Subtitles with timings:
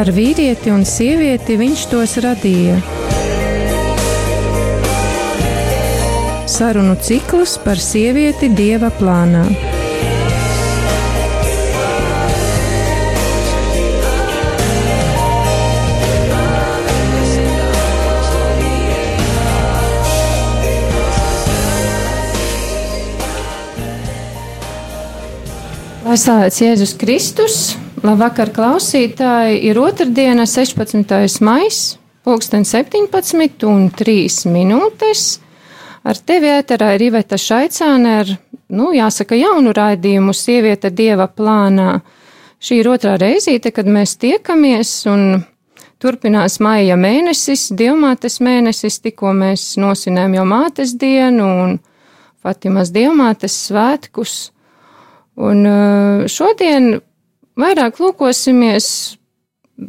[0.00, 2.78] Par vīrieti un sievieti viņš tos radīja.
[6.48, 9.42] Sarunu ciklus par sievieti dieva plānā.
[26.08, 27.60] Lai slavēts Jēzus Kristus,
[28.06, 31.40] labvakar klausītāji, ir otrdiena, 16.
[31.44, 31.80] maijs,
[32.24, 35.24] pulksten 17 un 3 minūtes.
[36.04, 38.30] Ar tevi ēterā ir Iveta Šaicāne ar,
[38.72, 41.98] nu, jāsaka, jaunu raidījumu Sieviete Dieva plānā.
[42.60, 45.42] Šī ir otrā reizīte, kad mēs tiekamies un
[46.00, 51.76] turpinās maija mēnesis, Dievmātes mēnesis, tikko mēs nosinām jau mātes dienu un
[52.40, 54.38] Fatimas Dievmātes svētkus.
[55.40, 56.94] Un eh, šodien
[57.58, 58.86] vairāk lūkosimies,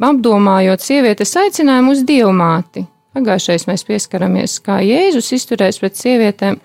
[0.00, 2.86] apdomājot sievietes aicinājumu uz dievmāti.
[3.12, 6.56] Pagājušais mēs pieskaramies, kā Jēzus izturēs pret sievietēm,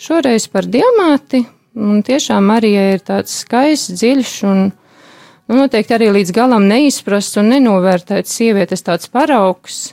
[0.00, 1.42] šoreiz par dievmāti,
[1.76, 7.52] un tiešām Marija ir tāds skaists, dziļš un nu, noteikti arī līdz galam neizprasts un
[7.52, 9.90] nenovērtēts sievietes tāds paraugs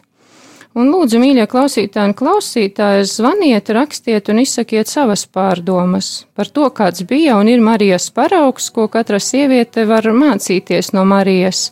[0.78, 7.02] Un lūdzu, mīļie klausītāji un klausītāji, zvaniet, rakstiet un izsakiet savas pārdomas par to, kāds
[7.10, 11.72] bija un ir Marijas paraugs, ko katra sieviete var mācīties no Marijas.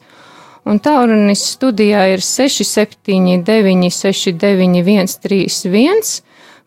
[0.67, 6.11] Un tālrunis studijā ir 679, 691, 31,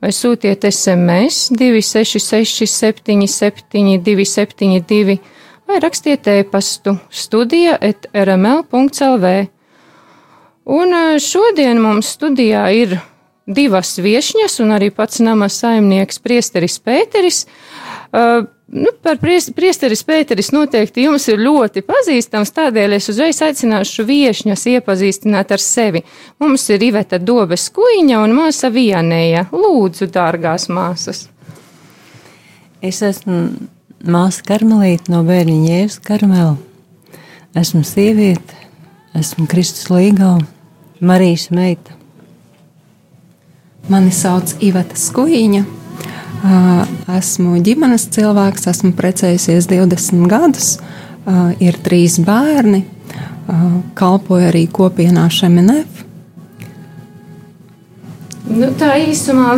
[0.00, 5.18] vai sūtiet SMS 266, 77, 272,
[5.66, 9.34] vai rakstiet e-pastu studija at rml.lv.
[10.70, 13.00] Un šodien mums studijā ir
[13.50, 17.40] divas viesņas, un arī pats nama saimnieks Priesteris Pēteris.
[18.10, 24.66] Uh, nu, par priesteris Pēteris noteikti jums ir ļoti pazīstams, tādēļ es uzreiz aicināšu viešņas
[24.76, 26.04] iepazīstināt ar sevi.
[26.42, 29.48] Mums ir Iveta Dobes Kuiņa un māsa Vianēja.
[29.50, 31.26] Lūdzu, dārgās māsas.
[32.78, 33.42] Es esmu
[34.06, 36.54] māsa Karmelīte no bērniņa Jēzus Karmela.
[37.58, 38.54] Esmu sieviete,
[39.18, 40.46] esmu Kristus Līgala
[41.00, 41.94] Marijas meita.
[43.88, 45.62] Mani sauc Iveta Skuīņa.
[47.16, 50.74] Esmu ģimenes cilvēks, esmu precējusies 20 gadus,
[51.64, 52.82] ir trīs bērni,
[53.96, 56.04] kalpoju arī kopienā Šeminef.
[58.50, 59.52] Nu, tā īsumā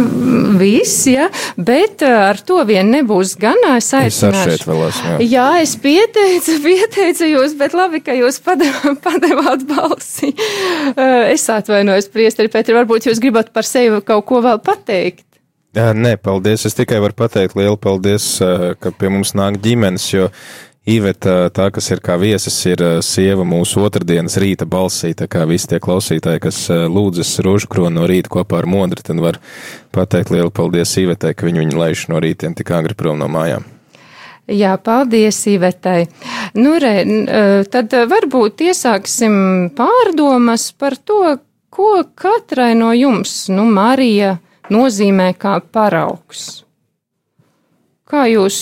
[0.60, 3.58] viss, ja, bet uh, ar to vien nebūs gan.
[3.72, 4.68] Es aicināšu.
[4.68, 5.16] Vēlos, jā.
[5.24, 8.40] jā, es pieteicu, pieteicu jūs, bet labi, ka jūs
[9.06, 10.32] padevāt balsi.
[10.92, 15.24] Uh, es atvainojos, priesteri Petri, varbūt jūs gribat par sevi kaut ko vēl pateikt.
[15.72, 16.66] Jā, nē, paldies.
[16.68, 20.28] Es tikai varu pateikt lielu paldies, uh, ka pie mums nāk ģimenes, jo
[20.82, 25.68] Īveta, tā, kas ir kā viesis, ir sieva mūsu otrdienas rīta balsī, tā kā visi
[25.70, 26.56] tie klausītāji, kas
[26.90, 29.38] lūdzas rožu kronu no rīta kopā ar modri, tad var
[29.94, 33.62] pateikt lielu paldies Īvetai, ka viņu viņu laiž no rītiem tik agri prom no mājām.
[34.50, 36.08] Jā, paldies, Ivetai.
[36.58, 36.96] Nu, re,
[37.70, 41.36] tad varbūt iesāksim pārdomas par to,
[41.70, 46.64] ko katrai no jums, nu, Marija, nozīmē kā paraugs.
[48.10, 48.58] Kā jūs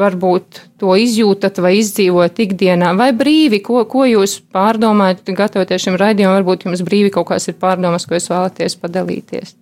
[0.00, 6.36] varbūt to izjūtat vai izdzīvot ikdienā, vai brīvi, ko, ko jūs pārdomājat, gatavoties šim raidījumam,
[6.40, 9.54] varbūt jums brīvi kaut kāds ir pārdomas, ko jūs vēlaties padalīties.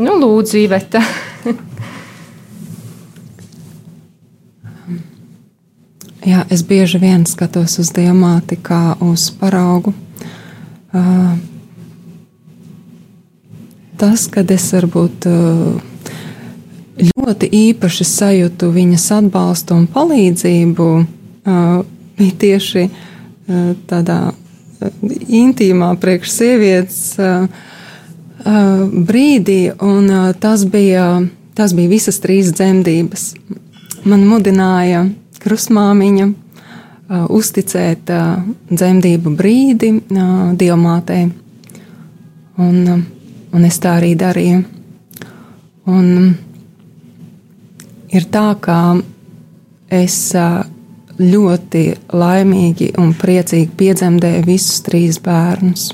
[0.00, 1.02] Nu, lūdzu, Iveta.
[6.24, 9.92] Jā, es bieži vien skatos uz diamāti kā uz paraugu.
[10.94, 11.36] Uh,
[14.00, 15.93] tas, kad es varbūt uh,
[16.98, 20.88] ļoti īpaši sajūtu viņas atbalstu un palīdzību,
[22.18, 22.86] bija tieši
[23.90, 24.18] tādā
[25.28, 27.46] intīmā priekš sievietes uh,
[28.44, 30.10] brīdī, un
[30.40, 31.24] tas, bija,
[31.56, 33.34] tas bija visas trīs dzemdības.
[34.04, 35.06] Man mudināja
[35.44, 38.12] krustmāmiņa uh, uzticēt
[38.70, 39.92] dzemdību brīdi
[40.60, 41.28] dievmātei,
[42.60, 43.04] un,
[43.52, 44.64] un es tā arī darīju.
[45.84, 46.34] Un,
[48.14, 48.78] ir tā, ka
[49.92, 50.16] es
[51.18, 51.84] ļoti
[52.14, 55.92] laimīgi un priecīgi piedzemdēju visus trīs bērnus.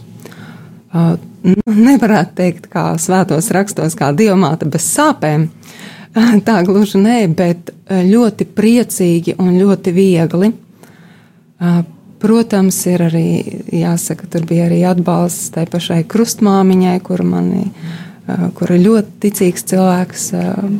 [1.40, 5.48] Nu, nevarētu teikt, kā svētos rakstos, kā diamāta bez sāpēm.
[6.46, 10.52] Tā gluži nē, bet ļoti priecīgi un ļoti viegli.
[12.20, 13.26] Protams, ir arī,
[13.72, 17.70] jāsaka, tur bija arī atbalsts tai pašai krustmāmiņai, kur mani
[18.58, 20.24] kur ir ļoti ticīgs cilvēks,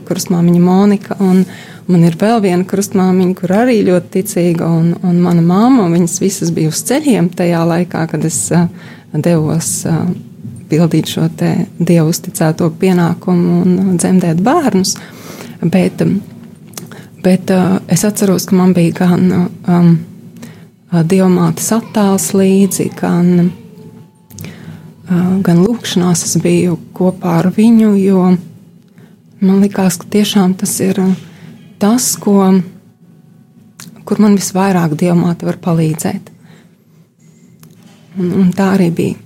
[0.09, 1.17] krustmāmiņa Monika.
[1.21, 5.89] Man ir vēl viena krustmāmiņa, kur arī ļoti ticīga, un, un mana mamma.
[5.93, 8.43] Viņas visas bija uz ceļiem tajā laikā, kad es
[9.13, 9.71] devos
[10.71, 14.95] pildīt šo dievu uzticēto pienākumu un dzemdēt bērnus.
[15.61, 16.05] Bet,
[17.25, 17.51] bet
[17.91, 19.91] es atceros, ka man bija gan um,
[20.91, 23.51] dievmātes attēls līdzi, gan
[25.11, 28.27] gan lūkšanās es biju kopā ar viņu, jo
[29.41, 31.01] man likās, ka tiešām tas ir
[31.83, 32.37] tas, ko,
[34.07, 36.31] kur man visvairāk dievmāte var palīdzēt.
[38.21, 39.19] Un, un tā arī bija.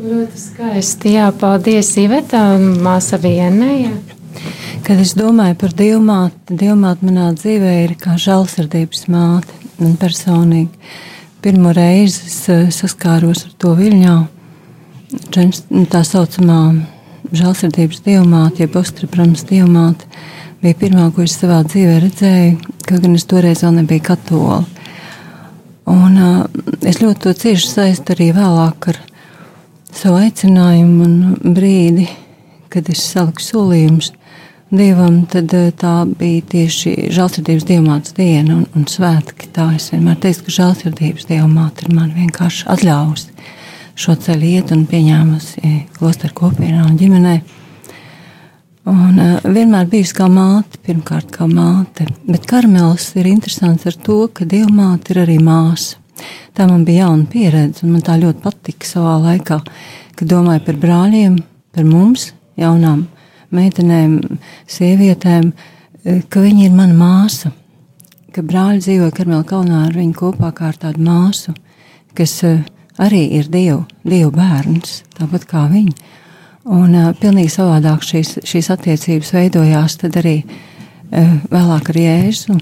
[0.00, 1.14] Ļoti skaisti.
[1.16, 3.90] Jā, paldies, Iveta, māsa vienai.
[4.86, 9.56] Kad es domāju par dievmāti, dievmāte manā dzīvē ir kā žēlsirdības māte.
[9.80, 10.70] Man personīgi
[11.44, 14.16] pirmo reizi es saskāros ar to viļņā
[15.90, 16.60] tā saucamā
[17.34, 20.06] žēlsirdības dievmāte, jeb Ostrabrams dievmāte,
[20.62, 24.60] bija pirmā, ko es savā dzīvē redzēju, kaut gan es toreiz vēl nebiju katola.
[25.90, 26.46] Un uh,
[26.86, 29.00] es ļoti to cieši saistu arī vēlāk ar
[29.90, 32.06] savu aicinājumu un brīdi,
[32.70, 34.14] kad es saliku solījumus
[34.70, 39.48] Dievam, tad tā bija tieši žēlsirdības dievmātes diena un, un svētki.
[39.50, 43.34] Tā es vienmēr teicu, ka žēlsirdības dievmāte ir man vienkārši atļaujusi
[43.98, 47.40] šo ceļu iet un pieņēmusi klosteru kopienā un ģimenē.
[48.90, 54.22] Un uh, vienmēr bijusi kā māte, pirmkārt kā māte, bet Karmels ir interesants ar to,
[54.32, 55.98] ka dievmāte ir arī māsa.
[56.56, 59.60] Tā man bija jauna pieredze, un man tā ļoti patika savā laikā,
[60.16, 61.36] kad domāju par brāļiem,
[61.76, 63.04] par mums, jaunām
[63.54, 64.18] meitenēm,
[64.70, 65.52] sievietēm,
[66.32, 67.52] ka viņi ir mana māsa,
[68.34, 71.54] ka brāļi dzīvo Karmela kalnā ar viņu kopā kā ar tādu māsu,
[72.16, 72.60] kas uh,
[73.00, 75.94] arī ir Dievu, Dievu bērns, tāpat kā viņi.
[76.70, 82.56] Un uh, pilnīgi savādāk šīs, šīs attiecības veidojās arī uh, vēlāk ar Jēzu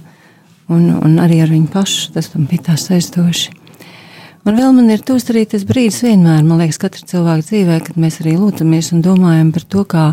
[0.71, 2.13] un, un arī ar viņu pašu.
[2.15, 3.57] Tas bija tā saistoši.
[4.47, 7.99] Un vēl man ir tūs arī tas brīdis vienmēr, man liekas, katra cilvēka dzīvē, kad
[8.01, 10.07] mēs arī lūdzamies un domājam par to, kā,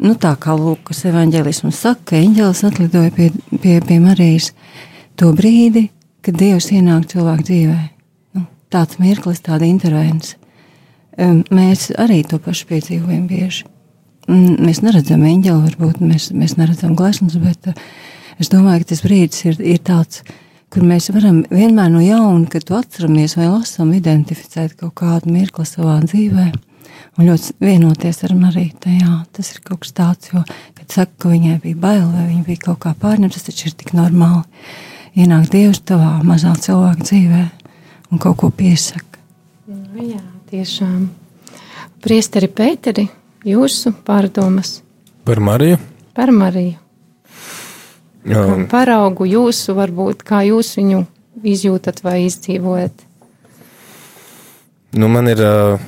[0.00, 3.28] nu tā kā Lūkas evaņģēlisms saka, ka eņģēlis atlidoja pie,
[3.58, 4.54] pie, pie Marijas
[5.20, 5.88] to brīdi,
[6.24, 7.97] kad Dievs ienāk cilvēku dzīvē
[8.72, 10.36] tāds mirklis, tāda intervence.
[11.18, 13.66] Mēs arī to pašu piedzīvojam bieži.
[14.28, 17.78] Mēs neredzam eņģeli, varbūt mēs, mēs neredzam gleznas, bet eh,
[18.36, 20.20] es domāju, ka tas brīdis ir, ir tāds,
[20.68, 25.64] kur mēs varam vienmēr no jauna, kad to atceramies vai lasām, identificēt kaut kādu mirkli
[25.64, 26.50] savā dzīvē.
[27.18, 30.44] Un ļoti vienoties ar Mariju, tajā tas ir kaut kas tāds, jo,
[30.76, 33.78] kad saka, ka viņai bija bail vai viņa bija kaut kā pārņemta, tas taču ir
[33.80, 34.44] tik normāli.
[35.18, 37.57] Ienāk Dievs tavā mazā cilvēka dzīvēm
[38.10, 39.20] un kaut ko piesaka.
[39.68, 41.08] Nu, jā, tiešām.
[42.04, 43.08] Priesteri Pēteri,
[43.46, 44.78] jūsu pārdomas?
[45.26, 45.80] Par Mariju?
[46.16, 46.78] Par Mariju.
[48.28, 51.04] Kā paraugu jūsu, varbūt, kā jūs viņu
[51.46, 53.04] izjūtat vai izdzīvojat?
[54.98, 55.86] Nu, man ir uh,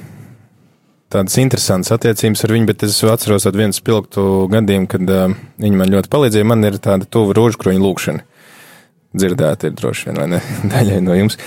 [1.12, 5.94] tādas interesantas attiecības ar viņu, bet es atceros vienu spilgtu gadījumu, kad uh, viņa man
[5.96, 6.48] ļoti palīdzēja.
[6.48, 8.26] Man ir tāda tuva rožkroņa lūkšana
[9.16, 10.40] dzirdēti ir droši vien, vai ne,
[10.72, 11.38] daļai no jums.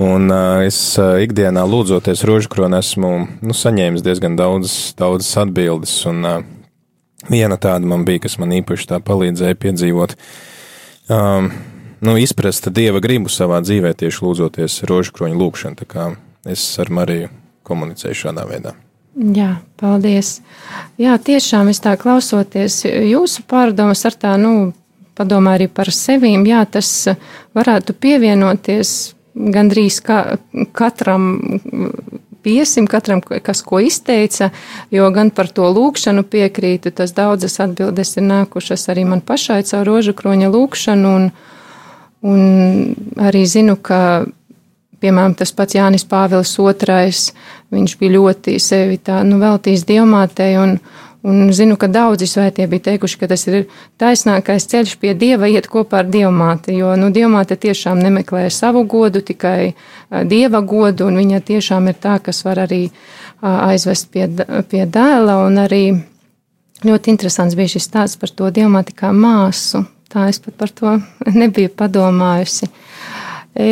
[0.00, 6.26] Un uh, es uh, ikdienā lūdzoties rožkroni esmu nu, saņēmis diezgan daudz, daudzas atbildes, un
[6.26, 6.40] uh,
[7.30, 10.16] viena tāda man bija, kas man īpaši tā palīdzēja piedzīvot,
[11.12, 11.52] um,
[12.02, 16.10] nu, izprast Dieva gribu savā dzīvē tieši lūdzoties rožkroņu lūkšanu, tā kā
[16.48, 17.30] es ar Mariju
[17.66, 18.74] komunicēju šādā veidā.
[19.12, 20.38] Jā, paldies.
[21.00, 24.72] Jā, tiešām es tā klausoties jūsu pārdomas ar tā, nu,
[25.18, 26.90] padomā arī par sevīm, jā, tas
[27.56, 30.36] varētu pievienoties gandrīz ka,
[30.76, 31.30] katram
[32.44, 34.50] viesim, katram, kas ko izteica,
[34.90, 39.86] jo gan par to lūkšanu piekrītu, tas daudzas atbildes ir nākušas arī man pašai caur
[39.86, 41.28] rožu kroņa lūkšanu, un,
[42.26, 42.40] un
[43.22, 44.24] arī zinu, ka,
[45.02, 47.14] piemēram, tas pats Jānis Pāvils II,
[47.72, 50.78] viņš bija ļoti sevi tā, nu, veltījis dievmātei, un,
[51.22, 53.68] Un zinu, ka daudzi svētie bija teikuši, ka tas ir
[54.02, 59.22] taisnākais ceļš pie dieva iet kopā ar dievmāti, jo nu, dievmāte tiešām nemeklē savu godu,
[59.22, 59.74] tikai
[60.26, 62.88] dieva godu, un viņa tiešām ir tā, kas var arī
[63.42, 64.26] aizvest pie,
[64.66, 65.38] pie dēla.
[65.46, 65.84] Un arī
[66.82, 69.84] ļoti interesants bija šis stāsts par to dievmāti kā māsu.
[70.10, 70.98] Tā es pat par to
[71.40, 72.66] nebiju padomājusi.
[73.54, 73.68] E,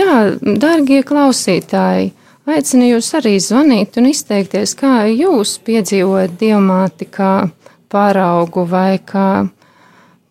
[0.00, 2.14] jā, dārgie klausītāji!
[2.44, 7.48] Aicinu jūs arī zvanīt un izteikties, kā jūs piedzīvojat dievmāti kā
[7.88, 9.46] pāraugu vai kā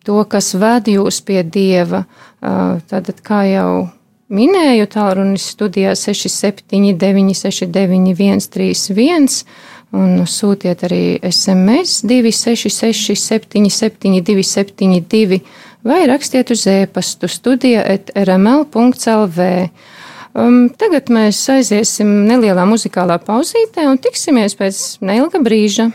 [0.06, 2.04] to, kas ved jūs pie dieva.
[2.38, 3.70] Tātad, kā jau
[4.30, 9.42] minēju, tālrunis studijā 679, 691, 131,
[9.94, 15.40] un sūtiet arī SMS 266 772 72
[15.84, 19.50] vai rakstiet uz e-pastu studija at rml.lv.
[20.34, 25.92] Um, tagad mēs aiziesim nelielā muzikālā pauzītē un tiksimies pēc neilga brīža.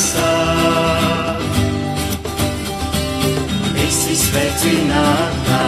[0.00, 0.32] Miesā.
[3.84, 5.60] Esi sveicināta,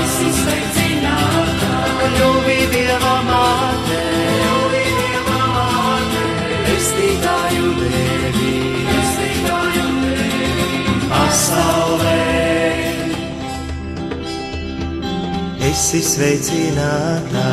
[0.00, 4.00] esi sveicināta, kļuvi Dieva māte,
[4.42, 6.22] kļuvi Dieva māte,
[6.68, 8.52] pestītāju devi,
[8.90, 12.18] pestītāju devi, pasaulē.
[15.70, 17.48] Esi sveicināta,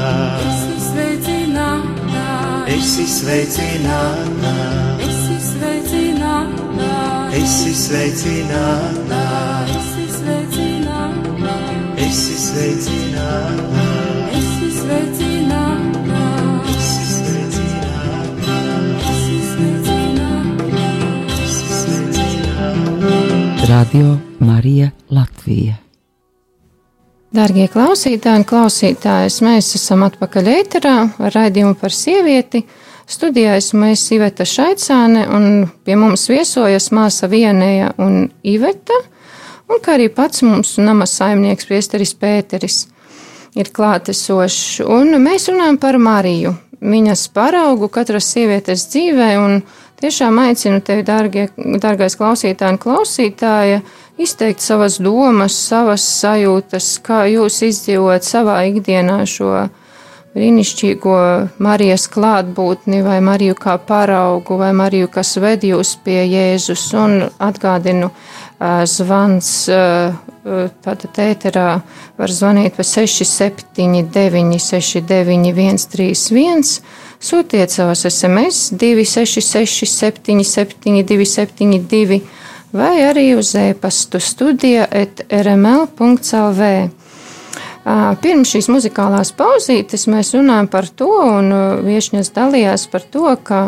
[0.45, 2.25] Esi sveicināta,
[2.77, 4.55] esi sveicināta,
[7.37, 9.21] esi sveicināta,
[9.69, 11.55] esi sveicināta,
[12.01, 13.83] esi sveicināta,
[14.37, 16.21] esi sveicināta.
[16.73, 18.55] esi sveicināta,
[19.11, 20.87] Esi sveicināta,
[21.45, 23.67] esi sveicināta.
[23.69, 25.77] Radio Marija Latvija.
[27.37, 32.63] Darbie klausītāji un klausītājas, mēs esam atpakaļ ēterā ar raidījumu par sievieti.
[33.07, 38.97] Studijā esmu es Iveta Šaicāne, un pie mums viesojas māsa Vienēja un Iveta,
[39.71, 42.81] un kā arī pats mums nama saimnieks Priesteris Pēteris
[43.55, 44.81] ir klātesošs.
[44.83, 46.51] Un mēs runājam par Mariju,
[46.83, 49.61] viņas paraugu katras sievietes dzīvē, un
[50.03, 53.81] tiešām aicinu tevi, dārgie, dārgais klausītāji un klausītāja,
[54.19, 59.69] izteikt savas domas, savas sajūtas, kā jūs izdzīvot savā ikdienā šo
[60.37, 61.17] brīnišķīgo
[61.63, 68.11] Marijas klātbūtni, vai Mariju kā paraugu, vai Mariju, kas ved jūs pie Jēzus, un atgādinu,
[68.89, 69.49] zvans
[70.85, 71.67] tātad ēterā
[72.17, 76.71] var zvanīt pa 679 69 131,
[77.19, 82.21] sūtiet savas SMS 266 77 272
[82.77, 86.71] vai arī uz e-pastu studija at rml.lv.
[88.21, 93.59] Pirms šīs muzikālās pauzītes mēs runājam par to, un ā, viešņas dalījās par to, ka,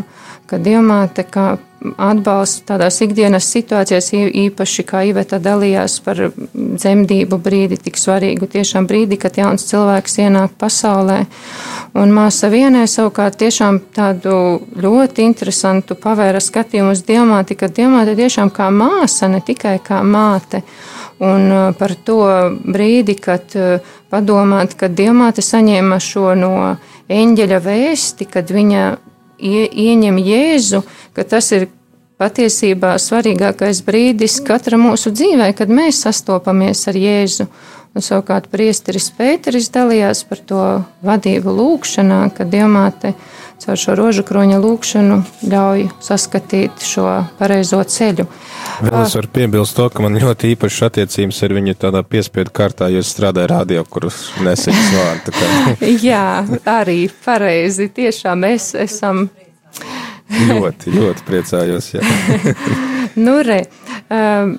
[0.50, 7.96] ka diamāte kā atbalsta tādās ikdienas situācijās, īpaši kā Iveta dalījās par dzemdību brīdi, tik
[8.00, 11.22] svarīgu tiešām brīdi, kad jauns cilvēks ienāk pasaulē.
[12.00, 14.34] Un māsa vienai savukārt tiešām tādu
[14.76, 20.66] ļoti interesantu pavēra skatījumu uz diamāti, ka diamāte tiešām kā māsa, ne tikai kā māte.
[21.20, 22.22] Un uh, par to
[22.64, 26.54] brīdi, kad uh, padomāt, kad diamāte saņēma šo no
[27.12, 28.86] eņģeļa vēsti, kad viņa
[29.40, 30.84] ie, ieņem Jēzu,
[31.16, 31.68] ka tas ir
[32.20, 37.50] patiesībā svarīgākais brīdis katra mūsu dzīvē, kad mēs sastopamies ar Jēzu.
[37.98, 40.64] Un savukārt priesteris Pēteris dalījās par to
[41.04, 43.16] vadību lūkšanā, kad Dievmāte
[43.60, 45.18] caur šo rožu kroņa lūkšanu
[45.52, 47.06] ļauj saskatīt šo
[47.40, 48.28] pareizo ceļu.
[48.84, 52.88] Vēl es varu piebilst to, ka man ļoti īpašas attiecības ar viņu tādā piespiedu kārtā,
[52.94, 55.28] jo es strādāju radio, kurus nesaņas vārdu.
[55.28, 56.26] tā kā Jā,
[56.80, 57.90] arī pareizi.
[58.00, 59.28] Tiešām mēs esam
[60.30, 61.94] Ļoti, ļoti priecājos.
[63.20, 63.64] Nu, re,
[64.14, 64.52] um,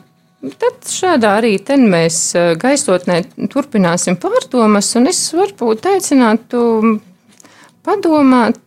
[0.59, 3.21] tad šādā arī ten mēs uh, gaisotnē
[3.53, 6.63] turpināsim pārdomas, un es varbūt aicinātu
[7.87, 8.59] padomāt,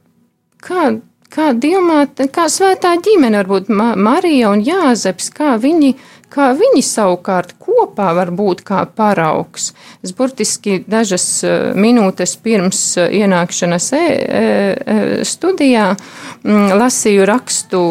[0.63, 0.87] kā,
[1.33, 5.93] kā diamāte, kā svētā ģimene, varbūt Ma Marija un Jāzeps, kā viņi,
[6.33, 9.71] kā viņi savukārt kopā var būt kā paraugs.
[10.05, 17.81] Es burtiski dažas uh, minūtes pirms uh, ienākšanas e, e, e, studijā mm, lasīju rakstu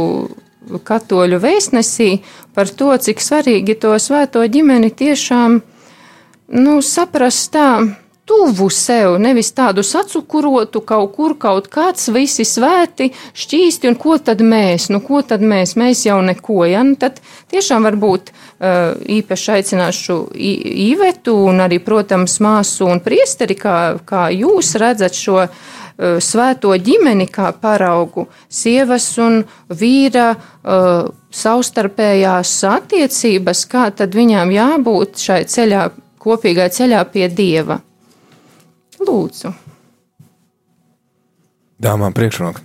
[0.87, 2.11] katoļu vēstnesī
[2.55, 5.59] par to, cik svarīgi to svēto ģimeni tiešām
[6.53, 7.69] nu, saprast tā
[8.33, 14.41] tuvu sev, nevis tādu sacukurotu kaut kur, kaut kāds, visi svēti, šķīsti, un ko tad
[14.47, 17.21] mēs, nu ko tad mēs, mēs jau neko, ja, nu tad
[17.53, 23.77] tiešām varbūt uh, īpaši aicināšu Īvetu un arī, protams, māsu un priesteri, kā,
[24.09, 25.53] kā jūs redzat šo uh,
[26.23, 31.13] svēto ģimeni kā paraugu, sievas un vīra uh,
[31.45, 35.89] savstarpējās attiecības, kā tad viņām jābūt šai ceļā,
[36.23, 37.83] kopīgai ceļā pie Dieva.
[39.03, 39.53] Lūdzu.
[41.83, 42.63] Dāmām priekšroka.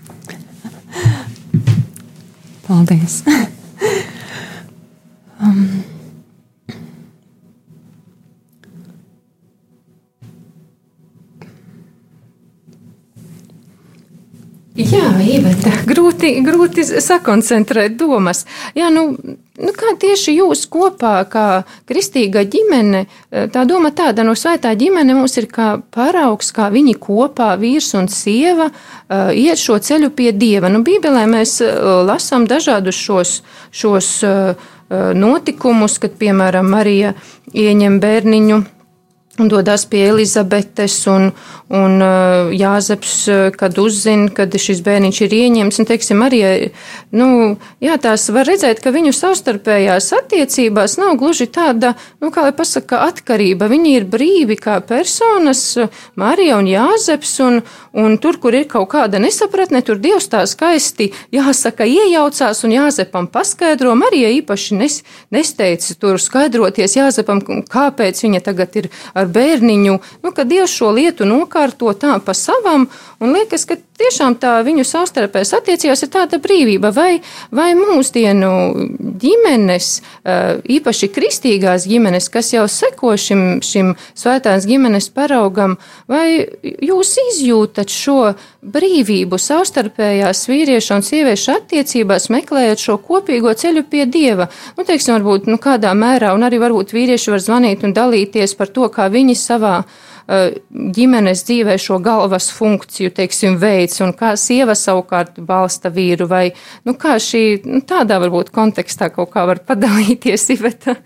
[2.68, 3.24] Paldies!
[5.42, 5.62] um,
[14.78, 18.44] Jā, Iveta, grūti, grūti sakoncentrēt domas.
[18.78, 19.18] Jā, nu,
[19.58, 21.48] nu kā tieši jūs kopā, kā
[21.90, 23.06] kristīga ģimene,
[23.54, 28.10] tā doma tāda, no svētā ģimene mums ir kā paraugs, kā viņi kopā, vīrs un
[28.12, 30.72] sieva, uh, iet šo ceļu pie Dieva.
[30.74, 33.38] Nu, Bībelē mēs uh, lasām dažādus šos,
[33.72, 34.16] šos
[34.88, 37.10] notikumus, kad, piemēram, Marija
[37.52, 38.62] ieņem bērniņu
[39.40, 41.32] un dodas pie Elizabetes, un,
[41.70, 46.42] un uh, Jāzeps, uh, kad uzzina, kad šis bērniņš ir ieņemts, un, teiksim, arī,
[47.16, 47.28] nu,
[47.84, 53.04] jā, tās var redzēt, ka viņu savstarpējās attiecībās nav gluži tāda, nu, kā lai pasaka,
[53.12, 53.70] atkarība.
[53.72, 55.64] Viņi ir brīvi kā personas,
[56.18, 57.62] Marija un Jāzeps, un,
[57.98, 63.30] un tur, kur ir kaut kāda nesapratne, tur Dievs tā skaisti, jāsaka, iejaucās, un Jāzepam
[63.32, 65.02] paskaidro, Marija īpaši nes,
[65.34, 71.28] nesteica tur skaidroties Jāzepam, kāpēc viņa tagad ir ar bērniņu, nu, ka Dievs šo lietu
[71.28, 72.88] nokārto tā pa savam,
[73.20, 77.20] un liekas, ka tiešām tā viņu savstarpējas attiecībās ir tāda brīvība, vai,
[77.52, 78.52] vai mūsdienu
[79.22, 79.90] ģimenes,
[80.24, 87.94] eh, īpaši kristīgās ģimenes, kas jau seko šim, šim svētās ģimenes paraugam, vai jūs izjūtat
[87.94, 94.50] šo brīvību savstarpējās vīriešu un sieviešu attiecībās, meklējot šo kopīgo ceļu pie Dieva?
[94.78, 98.72] Nu, teiksim, varbūt, nu, kādā mērā, un arī varbūt vīrieši var zvanīt un dalīties par
[98.74, 104.76] to, kā viņi savā uh, ģimenes dzīvē šo galvas funkciju, teiksim, veids, un kā sieva
[104.76, 106.50] savukārt balsta vīru, vai,
[106.84, 110.98] nu, kā šī, nu, tādā varbūt kontekstā kaut kā var padalīties, Iveta.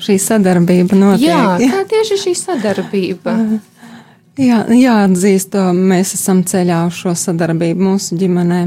[0.00, 1.28] šī sadarbība notiek.
[1.28, 3.36] Jā, kā tieši šī sadarbība.
[4.36, 8.64] Jā, jāatzīst, to mēs esam ceļā uz šo sadarbību mūsu ģimenē.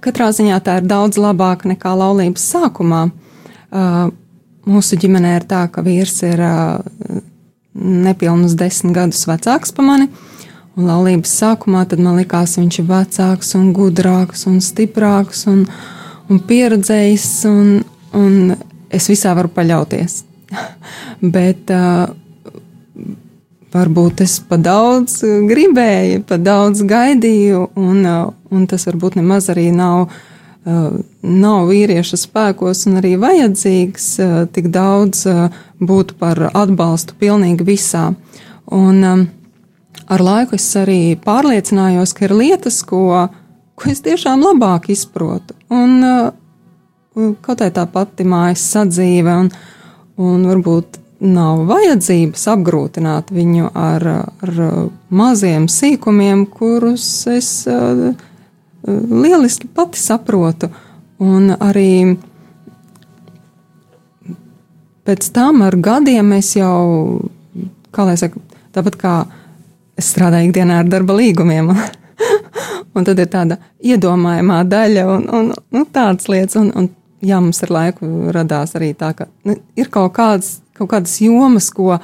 [0.00, 3.08] Katrā ziņā tā ir daudz labāka nekā laulības sākumā.
[4.70, 6.42] Mūsu ģimenē ir tā, ka vīrs ir
[7.74, 10.08] nepilnus desmit gadus vecāks par mani,
[10.76, 15.64] un laulības sākumā man likās, viņš ir vecāks un gudrāks un stiprāks un,
[16.28, 17.80] un pieredzējis, un,
[18.14, 18.56] un
[18.90, 20.24] es visā varu paļauties.
[21.34, 22.10] Bet uh,
[23.70, 29.70] varbūt es pa daudz gribēju, pa daudz gaidīju, un, uh, un tas varbūt nemaz arī
[29.74, 30.10] nav,
[30.64, 35.24] nav vīrieša spēkos un arī vajadzīgs uh, tik daudz
[35.80, 38.10] būt par atbalstu pilnīgi visā.
[38.70, 43.26] Un ar laiku es arī pārliecinājos, ka ir lietas, ko,
[43.74, 45.56] ko es tiešām labāk izprotu.
[45.72, 46.04] Un
[47.14, 49.50] kaut kā tā pati mājas sadzīve un,
[50.20, 54.06] un varbūt nav vajadzības apgrūtināt viņu ar,
[54.40, 54.60] ar
[55.12, 58.10] maziem sīkumiem, kurus es uh,
[58.86, 60.70] lieliski pati saprotu.
[61.20, 62.16] Un arī
[65.04, 67.20] pēc tam ar gadiem es jau,
[67.92, 68.40] kā lai saka,
[68.72, 69.14] tāpat kā
[70.00, 71.72] es strādāju ikdienā ar darba līgumiem.
[72.94, 76.56] un tad ir tāda iedomājamā daļa un, un nu, tādas lietas.
[76.60, 76.88] Un, un,
[77.20, 81.70] jā, mums ar laiku radās arī tā, ka nu, ir kaut kādas, kaut kādas jomas,
[81.74, 81.98] ko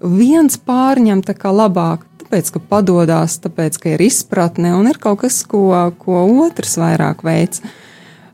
[0.00, 5.24] viens pārņem tā kā labāk, tāpēc, ka padodas, tāpēc, ka ir izpratne, un ir kaut
[5.24, 7.62] kas, ko, ko otrs vairāk veids.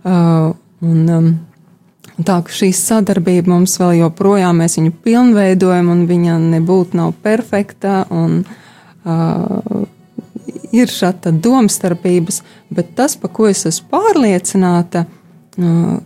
[0.04, 0.52] Uh,
[0.84, 1.30] un, um,
[2.20, 8.04] tā ka šī sadarbība mums vēl joprojām, mēs viņu pilnveidojam, un viņa nebūtu nav perfekta,
[8.12, 9.86] un uh,
[10.76, 15.98] ir šāda domstarpības, bet tas, pa ko es esmu pārliecināta, uh,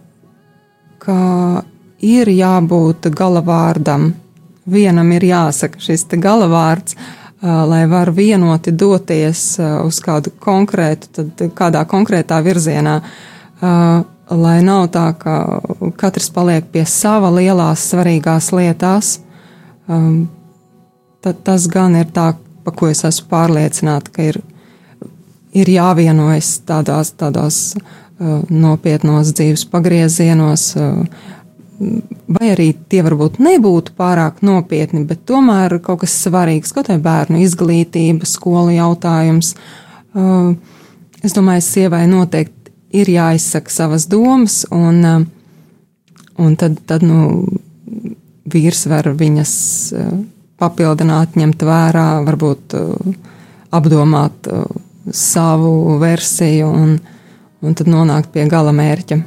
[1.03, 1.21] ka
[1.99, 4.13] ir jābūt galavārdam.
[4.71, 6.95] Vienam ir jāsaka šis galavārds,
[7.43, 13.01] lai var vienoti doties uz kādu konkrētu, tad kādā konkrētā virzienā.
[14.31, 15.35] Lai nav tā, ka
[15.99, 19.17] katrs paliek pie sava lielās, svarīgās lietās,
[21.21, 24.39] tad tas gan ir tā, pa ko es esmu pārliecināta, ka ir,
[25.57, 27.75] ir jāvienojas tādās, tādās
[28.21, 30.75] nopietnos dzīves pagriezienos,
[31.81, 37.41] vai arī tie varbūt nebūtu pārāk nopietni, bet tomēr kaut kas svarīgs, kaut vai bērnu
[37.45, 39.55] izglītība, skolu jautājums.
[40.13, 40.53] Uh,
[41.25, 45.25] es domāju, sievai noteikti ir jāizsaka savas domas, un, uh,
[46.43, 47.47] un tad, tad nu,
[48.51, 49.55] vīrs var viņas
[49.97, 50.13] uh,
[50.61, 52.75] papildināt, ņemt vērā, varbūt
[53.73, 54.49] apdomāt
[55.17, 56.91] savu versiju un,
[57.65, 59.23] un tad nonākt pie gala mērķa.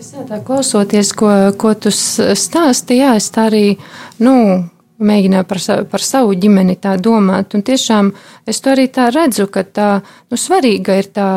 [0.00, 1.28] Liekas, jā, tā klausoties, ko,
[1.60, 3.74] ko tu stāsti, jā, es tā arī,
[4.24, 4.32] nu,
[5.00, 7.54] mēģināju par, savu, par savu ģimeni tā domāt.
[7.56, 8.12] Un tiešām
[8.48, 9.88] es to arī tā redzu, ka tā
[10.30, 11.28] nu, svarīga ir tā,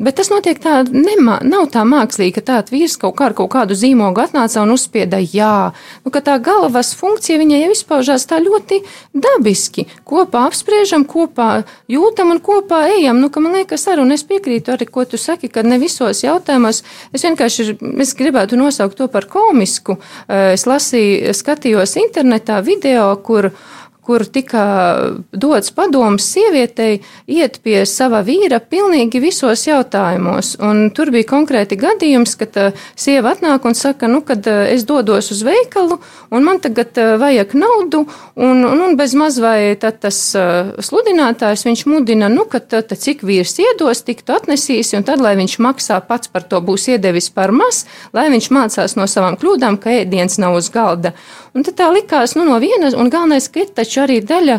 [0.00, 3.76] bet tas notiek tā, nemā, nav tā mākslīgi, ka tāds vīrs kaut, kā, kaut kādu
[3.78, 5.72] zīmogu atnāca un uzspieda jā.
[6.04, 9.86] Nu, ka tā galvas funkcija viņai jau izpaužās tā ļoti dabiski.
[10.08, 13.20] Kopā apspriežam, kopā jūtam un kopā ejam.
[13.20, 16.24] Nu, ka man liekas arī, un es piekrītu arī, ko tu saki, ka ne visos
[16.24, 17.70] jautājumos es vienkārši
[18.02, 19.98] es gribētu nosaukt to par komisku.
[20.28, 23.50] Es lasīju, skatījos internetā video, video, kur
[24.10, 24.62] kur tika
[25.30, 26.96] dots padoms sievietei
[27.30, 30.56] iet pie sava vīra pilnīgi visos jautājumos.
[30.66, 34.82] Un tur bija konkrēti gadījums, kad uh, sieva atnāk un saka, nu, kad uh, es
[34.88, 36.00] dodos uz veikalu
[36.34, 38.00] un man tagad uh, vajag naudu,
[38.34, 40.18] un, un, un bez maz vai tas
[40.90, 45.36] sludinātājs viņš mudina, nu, ka tad cik vīrs iedos, tik tu atnesīsi, un tad, lai
[45.38, 47.84] viņš maksā pats par to būs iedevis par maz,
[48.16, 51.14] lai viņš mācās no savām kļūdām, ka ēdiens nav uz galda.
[51.54, 54.58] Un tad tā likās, nu, no vienas, un galvenais, ka ir taču arī daļa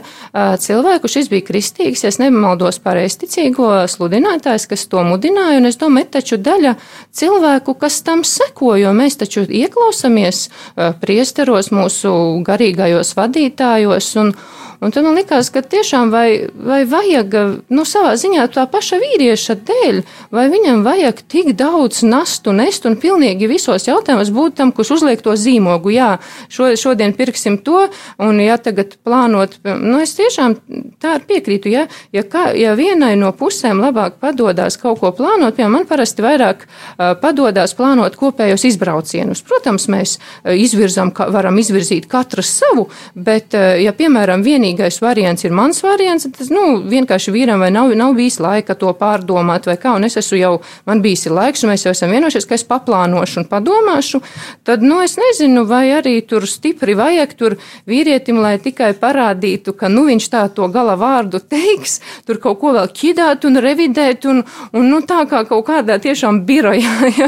[0.61, 6.39] cilvēku, šis bija kristīgs, es nemaldos pareisticīgo sludinātājs, kas to mudināja, un es domāju, taču
[6.41, 6.75] daļa
[7.17, 12.13] cilvēku, kas tam seko, jo mēs taču ieklausamies uh, priesteros, mūsu
[12.47, 14.33] garīgajos vadītājos, un,
[14.81, 17.35] Un tad man likās, ka tiešām vai, vai vajag,
[17.69, 19.99] nu, savā ziņā tā paša vīrieša dēļ,
[20.33, 25.21] vai viņam vajag tik daudz nastu nest un pilnīgi visos jautājumos būt tam, kurš uzliek
[25.21, 25.93] to zīmogu.
[25.93, 26.15] Jā,
[26.49, 27.83] šo, šodien pirksim to,
[28.17, 30.57] un ja tagad plānot, nu, es tiešām
[30.97, 35.77] tā piekrītu, ja, ja, kā, ja vienai no pusēm labāk padodas kaut ko plānot, piemēram,
[35.77, 39.45] man parasti vairāk uh, padodas plānot kopējos izbraucienus.
[39.45, 40.17] Protams, mēs
[40.57, 46.27] izvirzam, varam izvirzīt katru savu, bet, uh, ja, piemēram, vienīgi vienīgais variants ir mans variants,
[46.37, 49.95] tas nu, vienkārši vīram vai nav, nav bijis laika to pārdomāt, vai kā.
[49.95, 53.41] Un es esmu jau, man bijis laiks, un mēs jau esam vienojušies, ka es paplānošu
[53.41, 54.21] un padomāšu.
[54.63, 57.57] Tad, nu, es nezinu, vai arī tur stipri vajag tur
[57.87, 62.75] vīrietim, lai tikai parādītu, ka, nu, viņš tā to gala vārdu teiks, tur kaut ko
[62.77, 66.97] vēl ķidāt un revidēt, un, un nu, tā kā kaut kādā tiešām birojā.
[67.21, 67.27] Ja?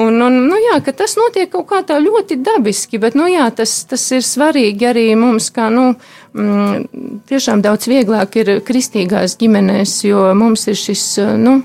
[0.00, 3.44] Un, un, nu, jā, ka tas notiek kaut kā tā ļoti dabiski, bet, nu, jā,
[3.54, 5.92] tas, tas ir svarīgi arī mums, kā, nu,
[6.32, 11.04] tiešām daudz vieglāk ir kristīgās ģimenēs, jo mums ir šis,
[11.40, 11.60] nu,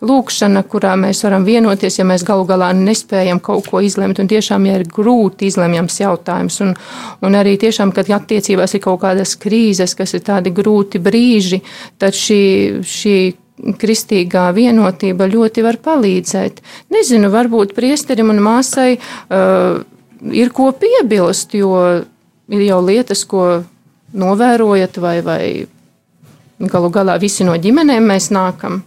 [0.00, 4.66] lūkšana, kurā mēs varam vienoties, ja mēs galu galā nespējam kaut ko izlemt, un tiešām,
[4.68, 6.72] ja ir grūti izlemjams jautājums, un,
[7.26, 11.60] un arī tiešām, kad attiecībās ir kaut kādas krīzes, kas ir tādi grūti brīži,
[12.00, 12.42] tad šī,
[12.80, 13.16] šī
[13.80, 16.62] kristīgā vienotība ļoti var palīdzēt.
[16.94, 19.82] Nezinu, varbūt priesterim un māsai uh,
[20.32, 21.76] ir ko piebilst, jo
[22.50, 23.60] ir jau lietas, ko
[24.12, 25.42] novērojat, vai, vai
[26.60, 28.82] galu galā visi no ģimenēm mēs nākam?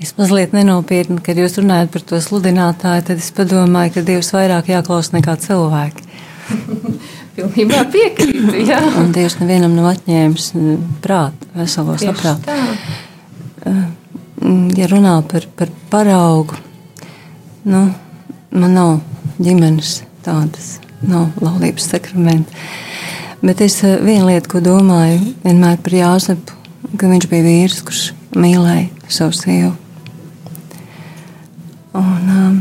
[0.00, 4.72] Es mazliet nenopietni, kad jūs runājat par to sludinātāju, tad es padomāju, ka Dievs vairāk
[4.72, 6.08] jāklaus nekā cilvēki.
[7.36, 8.64] pilnībā piekrītu.
[8.66, 8.80] Jā.
[9.00, 12.58] Un Dievs nevienam nav atņēmis mm, prātu, veselo saprātu.
[13.66, 16.56] Mm, Ja runā par, par paraugu,
[17.68, 17.82] nu,
[18.56, 18.94] man nav
[19.36, 22.62] ģimenes tādas, nav laulības sakramenta.
[23.40, 26.56] Bet es eh, vienu lietu, ko domāju vienmēr par Jāzepu,
[27.00, 28.02] ka viņš bija vīrs, kurš
[28.36, 29.70] mīlēja savu sievu.
[31.96, 32.58] Un, um,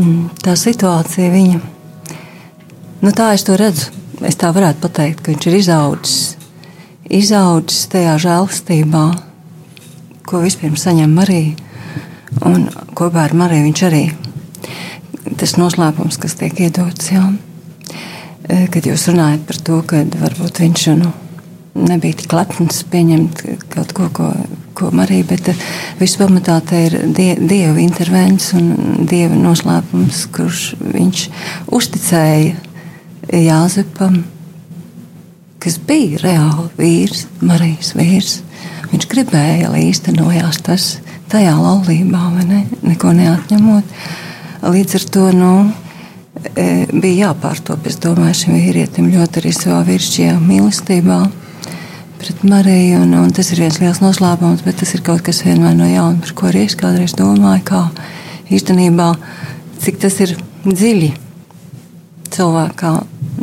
[0.00, 1.60] mm, tā situācija viņa,
[3.04, 3.92] nu tā es to redzu,
[4.24, 6.16] es tā varētu pateikt, ka viņš ir izaudzis,
[7.12, 9.04] izaudzis tajā žēlstībā,
[10.26, 11.54] ko vispirms saņem Marija,
[12.48, 14.04] un kopā ar Mariju viņš arī
[15.38, 17.28] tas noslēpums, kas tiek iedots, jā.
[17.28, 17.51] E,
[18.46, 21.12] kad jūs runājat par to, ka varbūt viņš nu,
[21.78, 24.28] nebija tik lepns pieņemt kaut ko, ko,
[24.76, 25.56] ko Marija, bet e,
[26.00, 31.24] viss pamatā te ir die, Dieva intervents un Dieva noslēpums, kurš viņš
[31.72, 32.70] uzticēja
[33.32, 34.18] Jāzepam,
[35.62, 38.40] kas bija reāli vīrs, Marijas vīrs.
[38.92, 40.88] Viņš gribēja, lai īstenojās tas
[41.32, 42.66] tajā laulībā, ne?
[42.84, 43.94] Neko neatņemot.
[44.68, 45.52] Līdz ar to nu,
[46.54, 51.18] bija jāpārtop, es domāju, šim vīrietim ļoti arī savā vīrišķajā mīlestībā
[52.22, 53.02] pret Mariju.
[53.04, 56.20] Un, un tas ir viens liels noslēpums, bet tas ir kaut kas vienmēr no jauna,
[56.22, 57.82] par ko arī es kādreiz domāju, kā
[58.52, 59.12] īstenībā,
[59.82, 61.12] cik tas ir dziļi
[62.32, 62.92] cilvēkā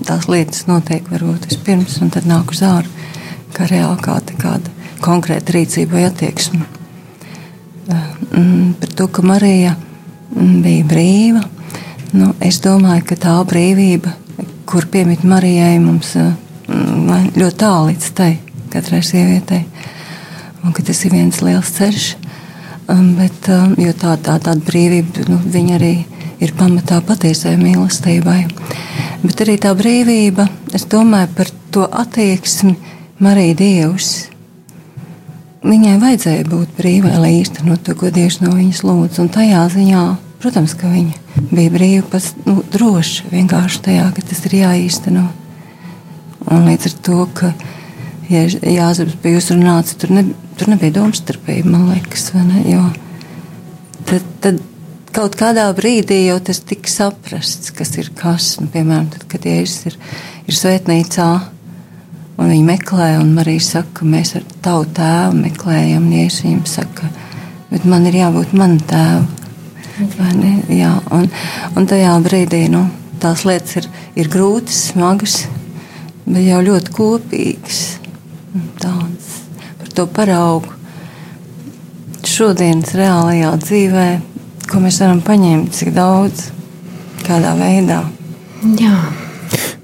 [0.07, 2.99] tās lietas notiek varbūt vispirms, un tad nāk uz ārā
[3.55, 6.65] kā reāli kāda, kāda konkrēta rīcība vai attieksme.
[7.89, 9.73] Mm, Par to, ka Marija
[10.29, 11.41] bija brīva,
[12.13, 14.13] nu, es domāju, ka tā brīvība,
[14.69, 18.32] kur piemīt Marijai, mums mm, ļoti tālu līdz tai
[18.69, 19.65] katrai sievietei,
[20.63, 22.10] un ka tas ir viens liels ceļš.
[22.89, 25.38] Um, Bet, um, tā, tā tāda brīvība, nu,
[25.76, 25.91] arī
[26.41, 28.39] ir pamatā patiesai mīlestībai.
[29.22, 32.74] Bet arī tā brīvība, es domāju par to attieksmi,
[33.19, 34.30] Marija Dievs.
[35.62, 39.19] Viņai vajadzēja būt brīvai, lai īstenot to, ko Dievs no viņas lūdz.
[39.22, 40.04] Un tajā ziņā,
[40.41, 45.25] protams, ka viņa bija brīva, pats nu, droša vienkārši tajā, ka tas ir jāīsteno.
[46.49, 47.54] Un līdz ar to, ka
[48.30, 50.25] ja Jāzeps bija uzrunāts, tur, ne,
[50.58, 52.63] tur nebija domstarpība, man liekas, ne?
[52.69, 52.84] Jo
[54.10, 54.60] tad, tad
[55.15, 58.56] kaut kādā brīdī jau tas tika saprasts, kas ir kas.
[58.62, 59.97] Un, piemēram, tad, kad Jēzus ir,
[60.47, 61.30] ir svētnīcā
[62.39, 67.12] un viņi meklē, un Marija saka, mēs ar tavu tēvu meklējam, un Jēzus viņam saka,
[67.73, 69.28] bet man ir jābūt man tēvu.
[69.99, 71.27] Jā, un,
[71.75, 72.85] un tajā brīdī nu,
[73.19, 75.41] tās lietas ir, ir grūtas, smagas,
[76.23, 77.81] bet jau ļoti kopīgas.
[78.79, 79.31] Tāds
[79.79, 80.75] par to paraugu
[82.29, 84.07] šodienas reālajā dzīvē,
[84.71, 86.49] ko mēs varam paņemt, cik daudz,
[87.25, 88.03] kādā veidā.
[88.79, 89.28] Jā.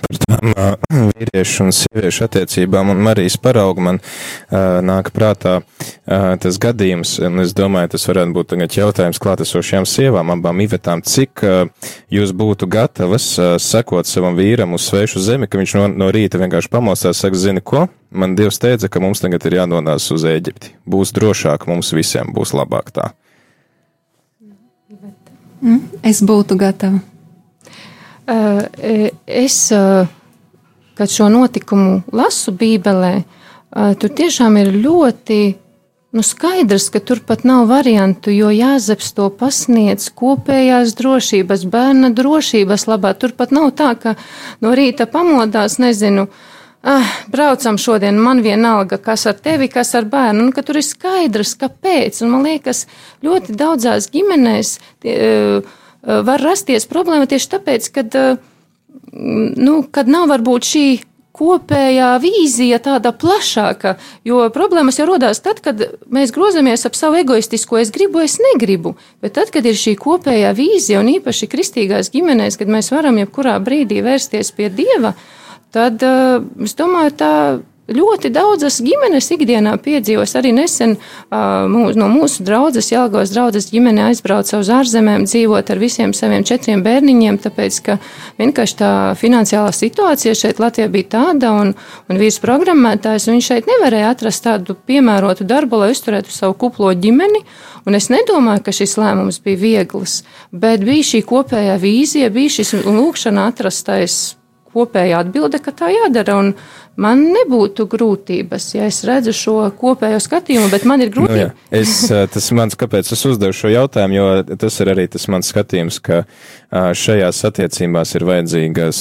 [0.05, 6.35] Par tām uh, vīriešu un sieviešu attiecībām un Marijas paraugu man uh, nāk prātā uh,
[6.41, 11.43] tas gadījums, un es domāju, tas varētu būt tagad jautājums klātesošajām sievām, abām Ivetām, cik
[11.45, 16.11] uh, jūs būtu gatavas uh, sekot savam vīram uz svešu zemi, ka viņš no, no
[16.13, 20.27] rīta vienkārši pamostās, saka, zini ko, man Dievs teica, ka mums tagad ir jānonās uz
[20.29, 20.75] Ēģipti.
[20.89, 23.11] Būs drošāk, mums visiem būs labāk tā.
[25.65, 27.01] Mm, Es būtu gatava.
[28.25, 30.07] Uh, Es, uh,
[30.95, 33.13] kad šo notikumu lasu Bībelē,
[33.99, 35.39] tur tiešām ir ļoti
[36.15, 42.87] nu, skaidrs, ka tur pat nav variantu, jo Jāzeps to pasniedz kopējās drošības, bērna drošības
[42.87, 43.11] labā.
[43.19, 44.15] Tur pat nav tā, ka
[44.63, 46.29] no rīta pamodās, nezinu,
[46.87, 50.87] ah, braucam šodien, man vienalga, kas ar tevi, kas ar bērnu, un ka tur ir
[50.87, 52.23] skaidrs, kāpēc.
[52.23, 52.85] Un man liekas,
[53.25, 58.05] ļoti daudzās ģimenēs tie, uh, var rasties problēma tieši tāpēc, ka
[59.15, 60.87] nu, kad nav varbūt šī
[61.35, 63.95] kopējā vīzija tāda plašāka,
[64.27, 65.81] jo problēmas jau rodās tad, kad
[66.13, 70.53] mēs grozamies ap savu egoistisko es gribu, es negribu, bet tad, kad ir šī kopējā
[70.55, 75.11] vīzija un īpaši kristīgās ģimenēs, kad mēs varam jebkurā brīdī vērsties pie Dieva,
[75.75, 77.33] tad es domāju, tā
[77.91, 80.33] ļoti daudzas ģimenes ikdienā piedzīvos.
[80.39, 85.81] Arī nesen uh, mūs, no mūsu draudzes, Jelgavas draudzes ģimene aizbrauca uz ārzemēm dzīvot ar
[85.81, 87.97] visiem saviem četriem bērniņiem, tāpēc, ka
[88.41, 91.73] vienkārši tā finansiālā situācija šeit Latvijā bija tāda, un,
[92.09, 97.43] un vīrs programmētājs, viņš šeit nevarēja atrast tādu piemērotu darbu, lai uzturētu savu kuplo ģimeni,
[97.85, 102.73] un es nedomāju, ka šis lēmums bija viegls, bet bija šī kopējā vīzija, bija šis
[102.81, 104.35] lūkšana atrastais
[104.75, 106.35] kopēja atbilde, ka tā jādara.
[106.41, 106.51] Un
[107.01, 111.49] man nebūtu grūtības, ja es redzu šo kopējo skatījumu, bet man ir Nu, jā.
[111.71, 116.01] es, tas mans, kāpēc es uzdevu šo jautājumu, jo tas ir arī tas mans skatījums,
[116.03, 116.23] ka
[116.71, 118.99] šajās attiecībās ir vajadzīgas,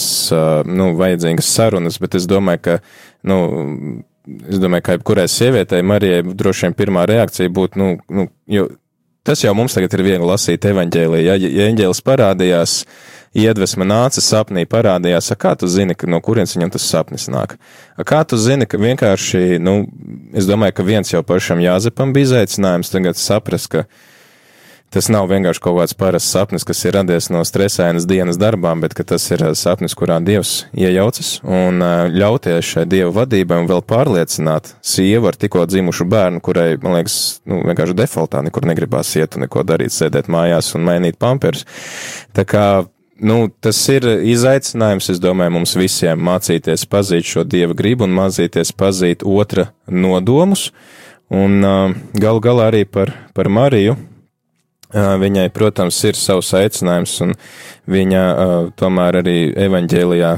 [0.71, 2.79] nu, vajadzīgas sarunas, bet es domāju, ka,
[3.31, 3.41] nu,
[4.49, 8.71] es domāju, ka jebkurai sievietei Marijai droši vien pirmā reakcija būtu, nu, nu, jo
[9.25, 12.77] tas jau mums tagad ir viegli lasīt evaņģēlī, ja, ja eņģēlis parādījās,
[13.35, 17.59] iedvesma nāca sapnī, parādījās, kā tu zini, ka no kurienes viņam tas sapnis nāk?
[18.07, 19.83] Kā tu zini, ka vienkārši, nu,
[20.35, 23.87] es domāju, ka viens jau pašam Jāzepam bija izaicinājums tagad saprast, ka
[24.95, 28.95] tas nav vienkārši kaut kāds parasts sapnis, kas ir radies no stresainas dienas darbām, bet
[28.95, 31.83] ka tas ir sapnis, kurā Dievs iejaucas un
[32.15, 37.19] ļauties šai Dieva vadībai un vēl pārliecināt sievu ar tikko dzimušu bērnu, kurai, man liekas,
[37.51, 41.67] nu, vienkārši defaultā nekur negribās iet un neko darīt, sēdēt mājās un mainīt pampers.
[42.35, 42.69] Tā kā
[43.23, 48.73] Nu, tas ir izaicinājums, es domāju, mums visiem mācīties pazīt šo dieva gribu un mācīties
[48.75, 50.73] pazīt otra nodomus.
[51.35, 53.95] Un uh, galu galā arī par, par Mariju.
[53.95, 57.37] Uh, viņai, protams, ir savs aicinājums, un
[57.91, 60.35] viņa uh, tomēr arī evaņģēlijā,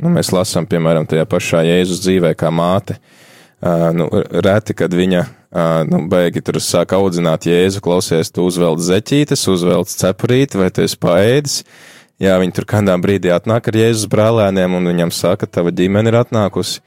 [0.00, 2.96] nu, mēs lasām, piemēram, tajā pašā Jēzus dzīvē kā māte.
[2.96, 3.19] Uh,
[3.60, 4.08] nu,
[4.44, 9.90] reti, kad viņa uh, nu, beigi tur sāk audzināt jēzu, klausies, tu uzvelc zeķītes, uzvelc
[9.92, 11.58] cepurīti, vai tu esi paēdis.
[12.20, 16.18] Jā, viņi tur kādā brīdī atnāk ar jēzus brālēniem, un viņam saka, tava ģimene ir
[16.20, 16.80] atnākusi,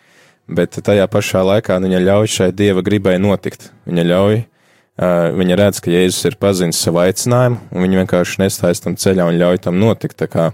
[0.49, 3.71] bet tajā pašā laikā viņa ļauj šai dieva gribai notikt.
[3.89, 8.81] Viņa ļauj, uh, viņa redz, ka Jēzus ir pazinis savu aicinājumu, un viņa vienkārši nestājas
[8.85, 10.17] tam ceļā un ļauj tam notikt.
[10.21, 10.49] Tā kā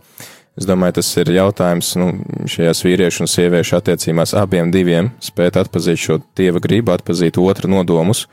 [0.60, 2.10] Es domāju, tas ir jautājums nu,
[2.52, 8.26] šajās vīriešu un sieviešu attiecībās abiem diviem spēt atpazīt šo dieva gribu, atpazīt otru nodomus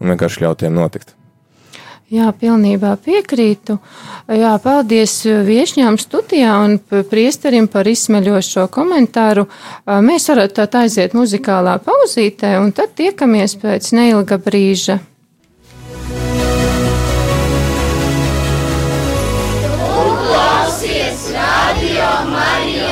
[0.00, 1.12] un vienkārši ļaut tiem notikt.
[2.08, 3.74] Jā, pilnībā piekrītu.
[4.32, 6.78] Jā, paldies viešņām studijā un
[7.10, 9.44] priesterim par izsmeļošo komentāru.
[9.84, 15.02] Mēs varam tā aiziet muzikālā pauzītē un tad tiekamies pēc neilga brīža.
[21.68, 22.87] Man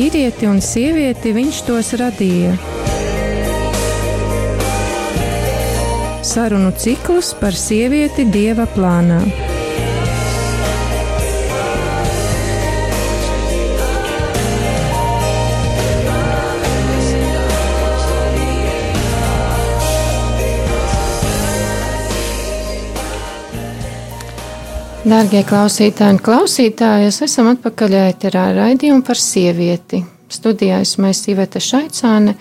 [0.00, 2.54] vīrieti un sievieti viņš tos radīja.
[6.24, 9.49] Sarunu ciklus par sievieti dieva plānā.
[25.00, 30.02] Dārgie klausītāji un klausītājas, esam atpakaļ ēterā raidījumu par sievieti.
[30.28, 32.34] Studijājas mēs Iveta Šaicāne,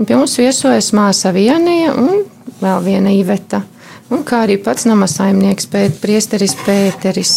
[0.00, 2.24] un pie mums viesojas māsa Vienija un
[2.62, 3.60] vēl viena Iveta,
[4.08, 7.36] un kā arī pats namasaimnieks pēt, priesteris Pēteris.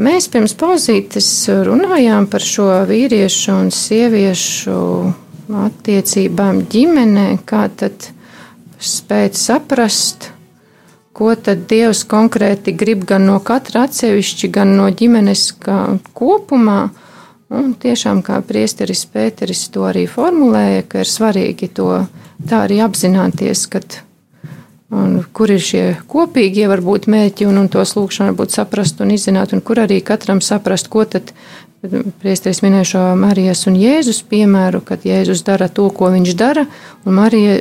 [0.00, 1.28] Mēs pirms pauzītes
[1.68, 4.78] runājām par šo vīriešu un sieviešu
[5.68, 8.14] attiecībām ģimenē, kā tad
[8.80, 10.32] spēt saprast,
[11.22, 15.52] ko tad Dievs konkrēti grib gan no katra atsevišķi, gan no ģimenes
[16.18, 16.80] kopumā.
[17.52, 21.90] Un tiešām kā priesteris Pēteris to arī formulēja, ka ir svarīgi to
[22.48, 23.98] tā arī apzināties, kad,
[24.90, 29.52] un, kur ir šie kopīgie varbūt mērķi un, un tos lūkšanu varbūt saprast un izzināt,
[29.52, 31.30] un kur arī katram saprast, ko tad
[32.24, 36.66] priesteris minēja šo Marijas un Jēzus piemēru, kad Jēzus dara to, ko viņš dara,
[37.04, 37.60] un Marija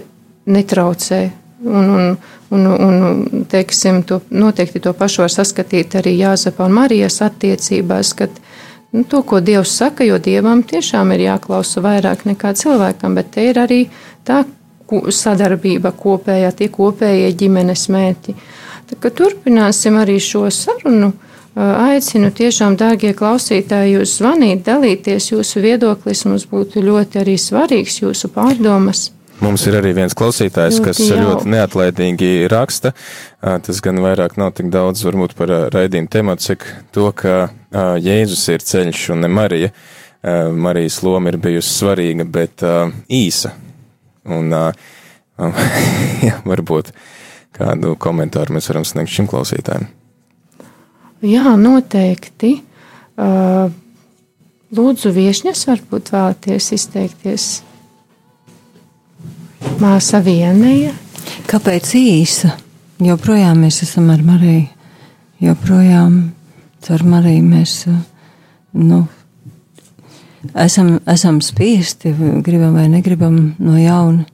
[0.49, 1.21] netraucē
[1.61, 2.17] Un,
[2.49, 8.15] un, un, un teiksim, to, noteikti to pašu var saskatīt arī Jāzepa un Marijas attiecībās,
[8.17, 8.39] kad
[8.91, 13.45] nu, to, ko Dievs saka, jo Dievam tiešām ir jāklausa vairāk nekā cilvēkam, bet te
[13.51, 13.83] ir arī
[14.25, 14.41] tā
[14.91, 18.35] sadarbība kopējā, tie kopējie ģimenes mērķi.
[18.89, 21.13] Tad, turpināsim arī šo sarunu.
[21.55, 25.33] Aicinu tiešām, dārgie klausītāji, jūs zvanīt, dalīties.
[25.33, 29.09] Jūsu viedoklis mums būtu ļoti arī svarīgs, jūsu pārdomas.
[29.41, 31.21] Mums ir arī viens klausītājs, Ļoti kas jauki.
[31.25, 32.91] ļoti neatlaidīgi raksta.
[33.41, 38.61] Tas gan vairāk nav tik daudz varbūt par raidījumu tematu, cik to, ka Jēzus ir
[38.61, 39.71] ceļš un ne Marija.
[40.53, 42.61] Marijas loma ir bijusi svarīga, bet
[43.09, 43.55] īsa.
[44.29, 44.67] Un ā,
[46.27, 46.91] jā, varbūt
[47.57, 49.89] kādu komentāru mēs varam sniegt šim klausītājam.
[51.25, 52.59] Jā, noteikti.
[54.71, 57.49] Lūdzu, viesņas, varbūt vēlaties izteikties.
[59.81, 60.91] Māsa vienīja.
[61.49, 62.51] Kāpēc īsa?
[63.01, 64.67] Joprojām mēs esam ar Mariju.
[65.41, 66.19] Joprojām
[66.93, 67.73] ar Mariju mēs
[68.77, 68.99] nu,
[70.53, 72.13] esam, esam spiesti,
[72.45, 74.27] gribam vai negribam, no jauna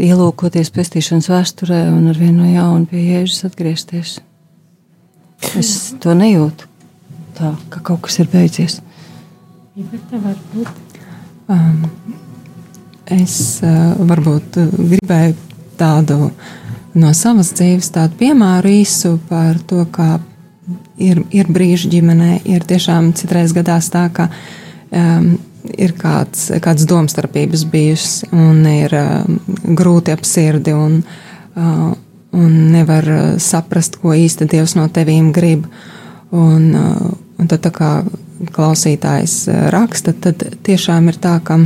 [0.00, 4.16] ielūkoties pestīšanas vēsturē un ar vienu no jauna pie Jēzus atgriezties.
[5.60, 6.70] Es to nejūtu
[7.36, 8.80] tā, ka kaut kas ir beidzies.
[11.44, 11.84] Um,
[13.12, 15.34] es uh, varbūt uh, gribēju
[15.78, 16.30] tādu
[16.94, 20.18] no savas dzīves tādu piemēru īsu par to, kā
[21.00, 24.28] ir, ir brīži ģimenē, ir tiešām citreiz gadās tā, ka
[24.90, 25.34] um,
[25.74, 29.38] ir kāds, kāds domstarpības bijusi un ir um,
[29.76, 31.00] grūti ap sirdi un,
[31.56, 31.90] uh,
[32.34, 35.66] un nevar saprast, ko īsti Dievs no tevīm grib.
[36.34, 37.90] Un, uh, un tad, tā kā
[38.54, 41.60] klausītājs raksta, tad tiešām ir tā, ka,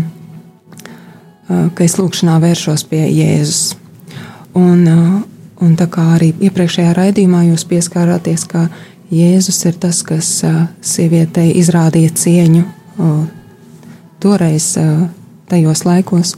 [1.48, 3.76] ka es lūkšanā vēršos pie Jēzus.
[4.58, 4.84] Un,
[5.62, 8.66] un tā kā arī iepriekšējā raidījumā jūs pieskārāties, ka
[9.14, 10.28] Jēzus ir tas, kas
[10.84, 12.64] sievietei izrādīja cieņu
[14.20, 14.74] toreiz,
[15.48, 16.34] tajos laikos.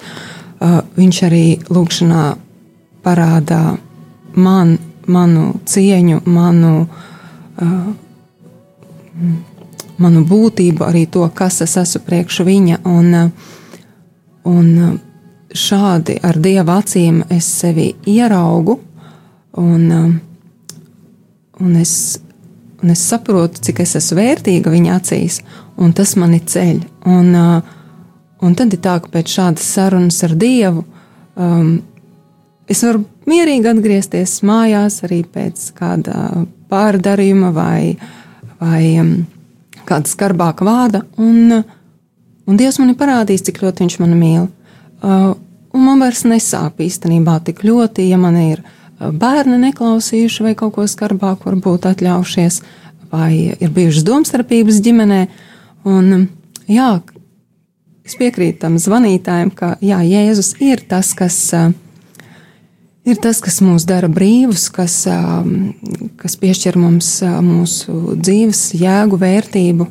[0.97, 2.25] Viņš arī lūkšanā
[3.03, 3.63] parādā
[4.37, 4.77] man,
[5.11, 6.75] manu cieņu, manu,
[9.99, 12.85] manu būtību, arī to, kas es esmu priekš viņa.
[12.87, 13.57] Un, uh,
[14.49, 14.97] un uh,
[15.51, 18.79] šādi ar dieva acīm es sevi ieraugu,
[19.59, 20.13] un, um,
[21.61, 22.21] un, es,
[22.83, 25.41] un es saprotu, cik es esmu vērtīga viņa acīs,
[25.81, 26.81] un tas mani ceļ.
[27.11, 27.77] Un, uh,
[28.47, 30.85] un tad ir tā, ka pēc šādas sarunas ar Dievu
[31.35, 31.81] um,
[32.71, 37.97] es varu mierīgi atgriezties mājās arī pēc kāda pārdarījuma vai,
[38.61, 39.15] vai um,
[39.89, 41.61] kāda skarbāka vārda, un,
[42.51, 44.49] un Dievs man ir parādījis, cik ļoti Viņš mani mīl.
[45.01, 45.33] Uh,
[45.73, 50.75] un man vairs nesāp īstenībā tik ļoti, ja man ir uh, bērni neklausījuši vai kaut
[50.77, 52.61] ko skarbāku varbūt atļaujušies,
[53.15, 55.21] vai ir bijušas domstarpības ģimenē.
[55.89, 56.27] Un,
[56.69, 56.91] jā,
[58.05, 61.39] es piekrītu tam zvanītājam, ka jā, Jēzus ir tas, kas.
[61.57, 61.71] Uh,
[63.09, 65.73] Ir tas, kas mūs dara brīvus, kas, um,
[66.21, 69.87] kas piešķir mums uh, mūsu dzīves jēgu, vērtību.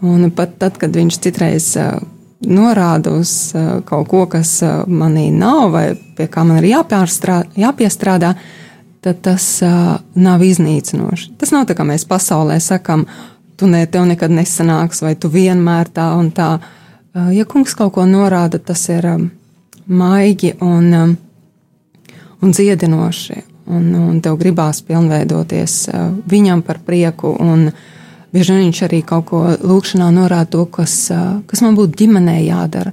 [0.00, 2.00] Un pat tad, kad viņš citreiz uh,
[2.48, 5.84] norāda uz uh, kaut ko, kas uh, manī nav, vai
[6.16, 8.32] pie kā man ir jāpiestrādā,
[9.04, 11.34] tad tas uh, nav iznīcinoši.
[11.40, 13.04] Tas nav tā, kā mēs pasaulē sakam,
[13.60, 16.54] tu ne, tev nekad nesanāks, vai tu vienmēr tā un tā.
[17.12, 19.08] Uh, ja kungs kaut ko norāda, tas ir
[19.90, 21.16] maigi un,
[22.40, 23.46] un dziedinoši.
[23.70, 27.36] Un, un tev gribās pilnveidoties uh, viņam par prieku.
[27.38, 27.68] Un,
[28.30, 30.94] Bieži vien viņš arī kaut ko lūkšanā norāda to, kas,
[31.50, 32.92] kas man būtu ģimenē jādara.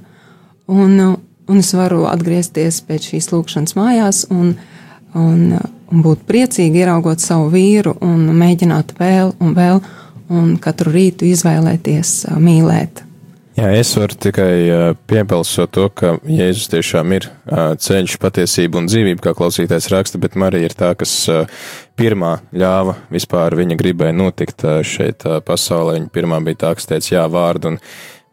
[0.68, 0.98] Un,
[1.48, 4.56] un es varu atgriezties pēc šīs lūkšanas mājās un,
[5.14, 9.82] un, un būt priecīgi ieraugot savu vīru un mēģināt vēl un vēl
[10.28, 13.07] un katru rītu izvēlēties mīlēt.
[13.58, 14.52] Jā, es varu tikai
[15.10, 17.24] piepilsot to, ka Jēzus tiešām ir
[17.82, 21.14] ceļš, patiesība un dzīvība, kā klausītājs raksta, bet Marija ir tā, kas
[21.98, 25.96] pirmā ļāva vispār viņa gribēja notikt šeit pasaulē.
[25.98, 27.82] Viņa pirmā bija tā, kas teica jā vārdu, un,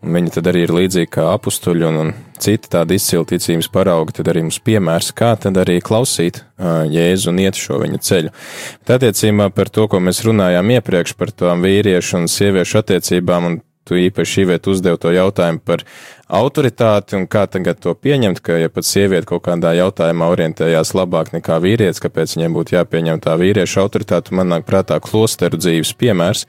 [0.05, 4.19] un viņa tad arī ir līdzīga kā apustuļi un, un citi tādi izcili ticības paraugi,
[4.19, 8.35] tad arī mums piemērs, kā tad arī klausīt Jēzu un iet šo viņa ceļu.
[8.83, 13.63] Bet attiecībā par to, ko mēs runājām iepriekš par tām vīriešu un sieviešu attiecībām un
[13.85, 15.83] tu īpaši īviet uzdev to jautājumu par
[16.25, 21.31] autoritāti un kā tagad to pieņemt, ka ja pat sieviete kaut kādā jautājumā orientējās labāk
[21.35, 26.47] nekā vīrietis, kāpēc viņiem būtu jāpieņem tā vīrieša autoritāte, man nāk prātā klosteru dzīves piemērs.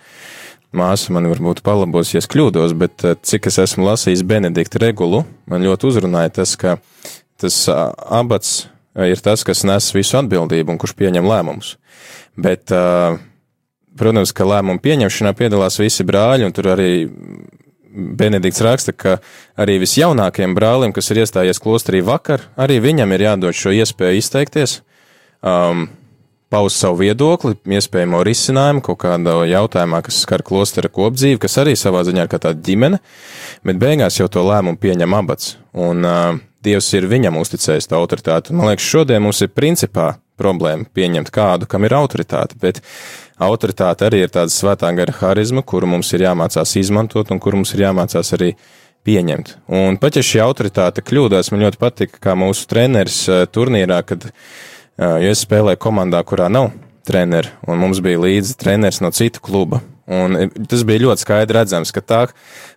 [0.77, 5.23] Māsa man varbūt palabos, ja es kļūdos, bet eh, cik es esmu lasījis Benedikta regulu,
[5.49, 6.79] man ļoti uzrunāja tas, ka
[7.41, 8.67] tas abats
[9.05, 11.77] ir tas, kas nes visu atbildību un kurš pieņem lēmumus.
[12.37, 13.19] Bet uh,
[13.97, 16.91] Protams, ka lēmumu pieņemšanā piedalās visi brāļi, un tur arī
[17.97, 19.19] Benedikts raksta, ka
[19.57, 24.81] arī visjaunākajiem brālim, kas ir iestājies klosterī vakar, arī viņam ir jādod šo iespēju izteikties,
[25.41, 25.87] um,
[26.53, 32.05] paust savu viedokli, iespējamo risinājumu kaut kādā jautājumā, kas skar klostera kopdzīvi, kas arī savā
[32.07, 33.01] ziņā ir kā tāda ģimene,
[33.67, 35.57] bet beigās jau to lēmumu pieņem abats.
[35.73, 36.37] Un uh,
[36.67, 38.55] Dievs ir viņam uzticējis tā autoritāti.
[38.57, 42.81] Man liekas, šodien mums ir principā problēma pieņemt kādu, kam ir autoritāte, bet
[43.43, 47.75] autoritāte arī ir tāda svētā gara harizma, kuru mums ir jāmācās izmantot un kuru mums
[47.77, 48.55] ir jāmācās arī
[49.07, 49.57] pieņemt.
[49.71, 54.29] Un pat ja šī autoritāte kļūdās, man ļoti patika, kā mūsu treneris eh, turnīrā, kad,
[54.31, 56.73] eh, ja es spēlēju komandā, kurā nav
[57.07, 59.83] treneri, un mums bija līdzi treneris no cita kluba.
[60.07, 62.25] Un eh, tas bija ļoti skaidri redzams, ka tā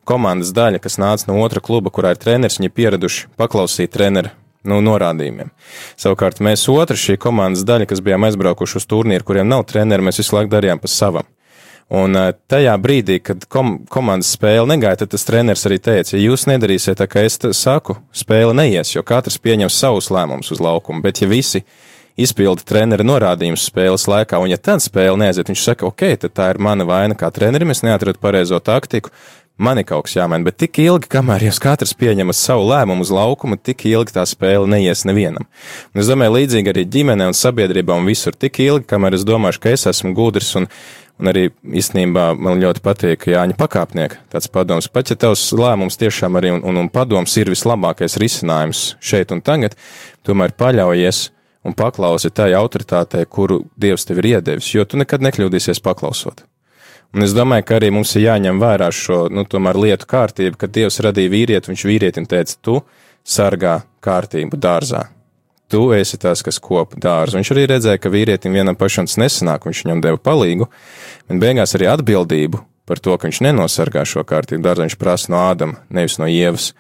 [0.10, 4.36] komandas daļa, kas nāca no otra kluba, kurā ir treneris, viņi pieraduši paklausīt treneru
[4.68, 5.51] nu, norādījumiem.
[5.99, 10.22] Savukārt mēs otra šī komandas daļa, kas bijām aizbraukuši uz turnīru, kuriem nav treneri, mēs
[10.22, 11.28] visu laiku darījām pa savam.
[11.89, 16.22] Un eh, tajā brīdī, kad kom komandas spēle negāja, tad tas treneris arī teica, ja
[16.22, 21.01] jūs nedarīsiet tā, kā es saku, spēle neies, jo katrs pieņem savus lēmumus uz laukumu,
[21.01, 21.64] bet ja visi
[22.20, 26.51] izpilda trenera norādījumus spēles laikā, un ja tad spēle neaiziet, viņš saka, ok, tad tā
[26.53, 29.10] ir mana vaina kā trenerim, es neatradu pareizo taktiku,
[29.60, 33.12] man ir kaut kas jāmaina, bet tik ilgi, kamēr jūs katrs pieņemat savu lēmumu uz
[33.14, 35.47] laukuma, tik ilgi tā spēle neies nevienam.
[35.93, 39.64] Un es domāju, līdzīgi arī ģimenē un sabiedrībā un visur tik ilgi, kamēr es domāšu,
[39.64, 40.70] ka es esmu gudrs un,
[41.20, 41.49] un arī
[41.82, 44.88] īstenībā man ļoti patīk Jāņa pakāpnieka tāds padoms.
[44.91, 49.43] Pat ja tavs lēmums tiešām arī un, un, un padoms ir vislabākais risinājums šeit un
[49.43, 49.76] tagad,
[50.28, 51.28] tomēr paļaujies
[51.68, 56.47] un paklausi tai autoritātei, kuru Dievs tev ir iedevis, jo tu nekad nekļūdīsies paklausot.
[57.10, 59.45] Un es domāju, ka arī mums ir jāņem vērā šo, nu,
[59.82, 62.76] lietu kārtību, kad Dievs radīja vīrieti, viņš vīrietim teica, tu
[63.26, 65.07] sargā kārtību dārzā.
[65.70, 67.38] Tu esi tas, kas kop dārzu.
[67.38, 70.70] Viņš arī redzēja, ka vīrietim vienam pašam tas nesanāk, viņš viņam deva palīgu,
[71.30, 75.41] un beigās arī atbildību par to, ka viņš nenosargā šo kārtību dārzu, viņš prasa no
[75.49, 76.72] Ādama, nevis no Ievas.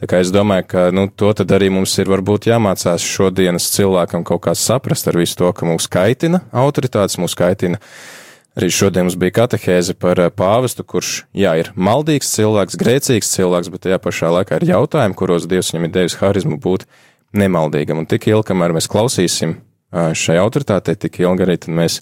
[0.00, 4.44] Tā kā es domāju, ka nu, to arī mums ir varbūt jāmācās šodienas cilvēkam kaut
[4.46, 8.19] kā saprast ar visu to, ka mūs kaitina autoritātes, mūs kaitina uh,
[8.58, 13.70] Arī šodien mums bija katehēze par eh, pāvestu, kurš, jā, ir maldīgs cilvēks, grēcīgs cilvēks,
[13.70, 16.88] bet tajā pašā laikā ir jautājumi, kuros Dievs viņam ir devis harizmu būt
[17.38, 18.02] nemaldīgam.
[18.02, 22.00] Un tik ilgi, kamēr mēs klausīsim eh, šai autoritātei, tik ilgi arī mēs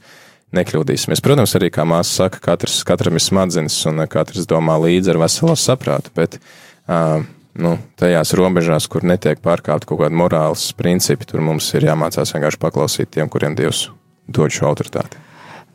[0.57, 1.21] nekļūdīsimies.
[1.21, 5.23] Protams, arī, kā māsa saka, katrs, katram ir smadzenes un eh, katrs domā līdzi ar
[5.27, 6.41] veselo saprātu, bet,
[7.61, 12.65] nu, tajās robežās, kur netiek pārkāpt kaut kādi morāls principi, tur mums ir jāmācās vienkārši
[12.65, 13.91] paklausīt tiem, kuriem Dievs
[14.25, 15.28] dod šo autoritāti.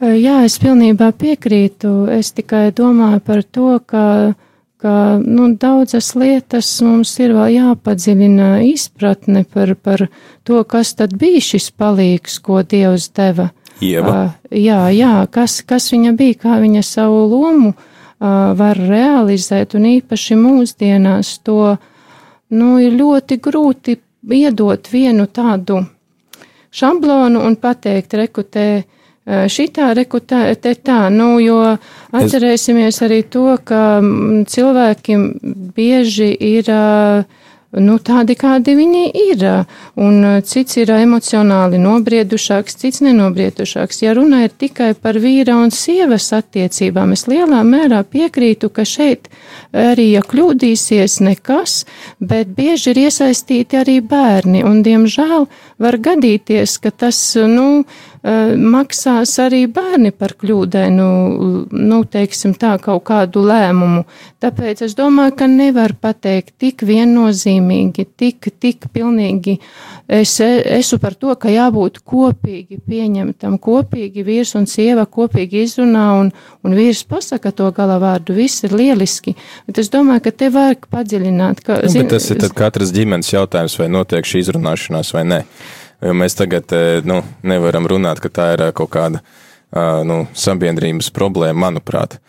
[0.03, 2.09] Jā, es pilnībā piekrītu.
[2.11, 4.33] Es tikai domāju par to, ka,
[4.81, 4.93] ka
[5.23, 10.07] nu, daudzas lietas mums ir vēl jāpadziļina izpratne par, par
[10.43, 13.51] to, kas tad bija šis palīgs, ko Dievs deva.
[14.11, 19.87] Uh, jā, jā, kas, kas viņa bija, kā viņa savu lomu uh, var realizēt, un
[19.87, 21.77] īpaši mūsdienās to
[22.51, 23.95] nu, ir ļoti grūti
[24.35, 25.79] iedot vienu tādu
[26.75, 31.61] šablonu un pateikt, rekutē, uh, Šitā rekutē tā, nu, jo
[32.11, 34.01] atcerēsimies arī to, ka
[34.51, 35.15] cilvēki
[35.77, 36.67] bieži ir
[37.79, 39.45] nu, tādi, kādi viņi ir.
[39.95, 44.03] Un cits ir emocionāli nobriedušāks, cits nenobriedušāks.
[44.03, 49.31] Ja runa ir tikai par vīra un sievas attiecībām, es lielā mērā piekrītu, ka šeit
[49.71, 51.83] arī, ja kļūdīsies, nekas,
[52.19, 54.67] bet bieži ir iesaistīti arī bērni.
[54.67, 55.47] Un, diemžēl,
[55.79, 61.07] var gadīties, ka tas, nu, uh, maksās arī bērni par kļūdainu,
[61.75, 64.05] nu, teiksim tā, kaut kādu lēmumu.
[64.43, 69.57] Tāpēc es domāju, ka nevar pateikt tik viennozīmīgi, tik, tik pilnīgi.
[70.07, 76.31] Es esmu par to, ka jābūt kopīgi pieņemtam, kopīgi vīrs un sieva kopīgi izrunā un,
[76.63, 78.35] un vīrs pasaka to galavārdu.
[78.39, 79.35] Viss ir lieliski,
[79.67, 81.63] bet es domāju, ka te vajag padziļināt.
[81.63, 85.45] Ka, Nu, zin, tas ir katras ģimenes jautājums, vai notiek šī izrunāšanās vai nē.
[86.03, 90.23] Jo mēs tagad eh, nu, nevaram runāt, ka tā ir eh, kaut kāda eh, nu,
[90.35, 92.19] sabiedrības problēma, manuprāt.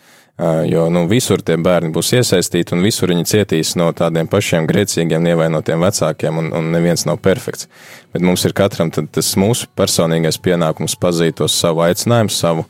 [0.67, 5.23] Jo nu, visur tie bērni būs iesaistīti, un visur viņi cietīs no tādiem pašiem grēcīgiem,
[5.23, 7.69] nevainotiem vecākiem, un, un neviens nav perfekts.
[8.11, 12.65] Bet mums ir katram tas mūsu personīgais pienākums pazīt to savu aicinājumu, savu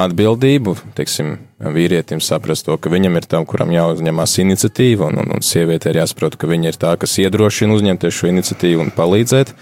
[0.00, 5.44] atbildību, teiksim, vīrietim saprast to, ka viņam ir tam, kuram jāuzņemās iniciatīva, un, un, un
[5.44, 9.52] sieviete ir jāsaprot, ka viņa ir tā, kas iedrošina uzņemties šo iniciatīvu un palīdzēt.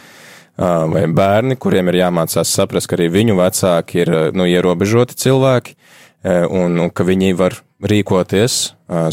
[0.59, 5.77] Vai bērni, kuriem ir jāmācās saprast, ka arī viņu vecāki ir nu, ierobežoti cilvēki,
[6.51, 8.57] un, un ka viņi var rīkoties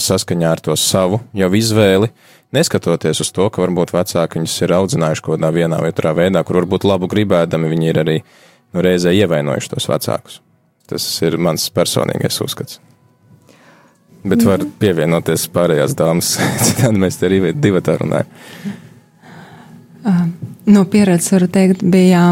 [0.02, 2.10] saskaņā ar to savu jau izvēli,
[2.56, 6.42] neskatoties uz to, ka varbūt vecāki viņus ir audzinājuši kaut kādā vienā vai otrā veidā,
[6.48, 10.42] kur varbūt labu gribēdami viņi ir arī nu, reizē ievainojuši tos vecākus.
[10.90, 12.82] Tas ir mans personīgais uzskats.
[14.26, 16.34] Bet var pievienoties pārējās dāmas,
[16.66, 18.34] citādi mēs te arī divi tā runājam.
[20.66, 22.32] No pieredzes varu teikt, bija,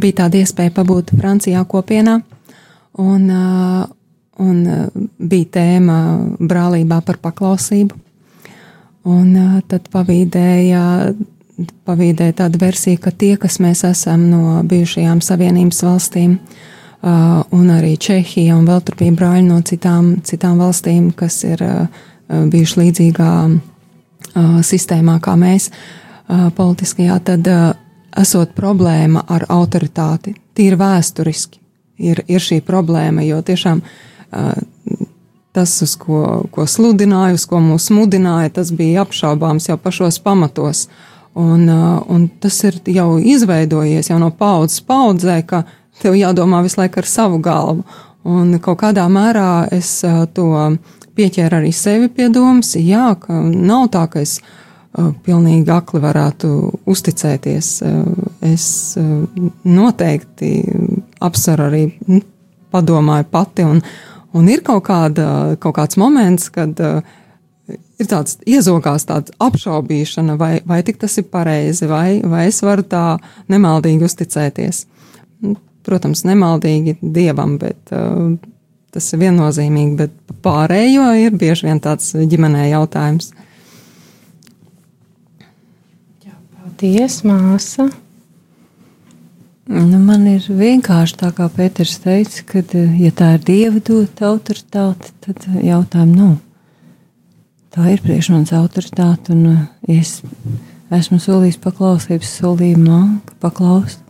[0.00, 2.16] bija tāda iespēja pabūt Francijā kopienā,
[3.02, 3.26] un,
[4.40, 4.62] un
[5.18, 5.98] bija tēma
[6.40, 8.00] brālībā par paklausību.
[9.04, 9.34] Un
[9.68, 10.84] tad pavīdēja,
[11.84, 16.38] pavīdēja tāda versija, ka tie, kas mēs esam no bijušajām savienības valstīm,
[17.04, 21.60] un arī Čehija, un vēl tur bija brāļi no citām, citām valstīm, kas ir
[22.32, 23.34] bijuši līdzīgā
[24.64, 25.68] sistēmā kā mēs,
[26.28, 27.48] politiskajā, tad
[28.16, 31.60] esot problēma ar autoritāti, tīri vēsturiski,
[31.98, 33.82] ir, ir šī problēma, jo tiešām
[35.54, 40.88] tas, uz ko, ko sludināja, uz ko mūs mudināja, tas bija apšaubāms jau pašos pamatos.
[41.34, 45.64] Un, un tas ir jau izveidojies jau no paudzes paudzē, ka
[46.02, 47.86] tev jādomā visu laiku ar savu galvu.
[48.24, 50.00] Un kaut kādā mērā es
[50.34, 50.50] to
[51.14, 54.38] pieķēru arī sevi pie domas, jā, ka nav tā, ka es
[54.94, 56.50] pilnīgi akli varētu
[56.90, 57.70] uzticēties.
[58.44, 58.66] Es
[59.64, 60.52] noteikti
[61.24, 61.84] apsveru arī
[62.74, 63.82] padomāju pati, un,
[64.34, 65.26] un ir kaut, kāda,
[65.62, 66.78] kaut kāds moments, kad
[67.98, 72.86] ir tāds iezogās tāds apšaubīšana, vai, vai tik tas ir pareizi, vai, vai es varu
[72.86, 73.04] tā
[73.52, 74.84] nemaldīgi uzticēties.
[75.84, 77.92] Protams, nemaldīgi dievam, bet
[78.94, 83.32] tas ir viennozīmīgi, bet pārējo ir bieži vien tāds ģimenē jautājums.
[86.84, 87.86] Paldies, māsa!
[89.72, 92.60] Nu, man ir vienkārši tā, kā Pēters teica, ka,
[93.00, 96.34] ja tā ir dieva dota autoritāte, tad jautājumu nav.
[97.72, 99.46] Tā ir priekš manas autoritāte, un
[99.88, 100.18] ja es
[100.92, 104.04] esmu solījis paklausības solījumā, ka paklaust,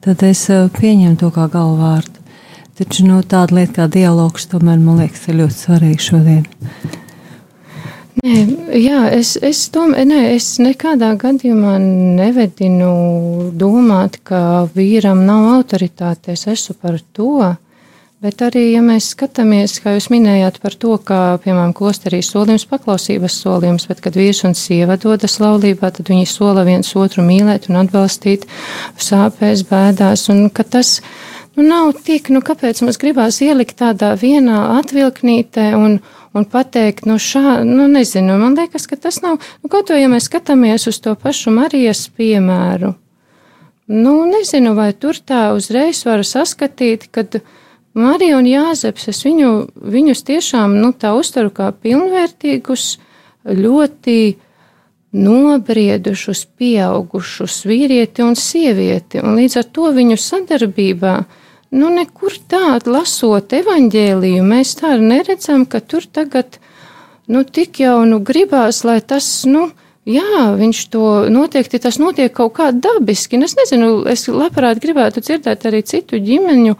[0.00, 0.46] tad es
[0.80, 2.24] pieņemu to kā galvārdu.
[2.80, 6.48] Taču nu, tāda lieta kā dialogs, tomēr man liekas, ir ļoti svarīga šodien.
[8.22, 8.34] Nē,
[8.78, 16.36] jā, es, es, domāju, nē, es nekādā gadījumā nevedinu domāt, ka vīram nav autoritāte.
[16.36, 17.56] Es esmu par to.
[18.24, 23.34] Bet arī, ja mēs skatāmies, kā jūs minējāt par to, ka, piemēram, klosterī solījums paklausības
[23.42, 27.82] solījums, bet, kad vīrs un sieva dodas laulībā, tad viņi sola viens otru mīlēt un
[27.82, 28.46] atbalstīt
[28.96, 31.00] sāpēs, bēdās, un ka tas,
[31.58, 35.98] nu, nav tik, nu, kāpēc mums gribās ielikt tādā vienā atvilknītē un,
[36.34, 40.10] un pateikt, nu, šā, nu, nezinu, man liekas, ka tas nav, nu, kaut to, ja
[40.10, 42.94] mēs skatāmies uz to pašu Marijas piemēru,
[43.94, 47.38] nu, nezinu, vai tur tā uzreiz var saskatīt, kad
[47.94, 52.96] Marija un Jāzeps, es viņu, viņus tiešām, nu, tā uztveru kā pilnvērtīgus,
[53.44, 54.18] ļoti
[55.14, 61.14] nobriedušus, pieaugušus vīrieti un sievieti, un līdz ar to viņu sadarbībā,
[61.74, 66.60] nu, nekur tādu lasot evaņģēliju, mēs tā neredzam, ka tur tagad,
[67.26, 69.70] nu, tik jau, nu, gribās, lai tas, nu,
[70.04, 73.38] Jā, viņš to noteikti tas notiek kaut kā dabiski.
[73.40, 76.74] Es nezinu, es labprāt gribētu dzirdēt arī citu ģimeņu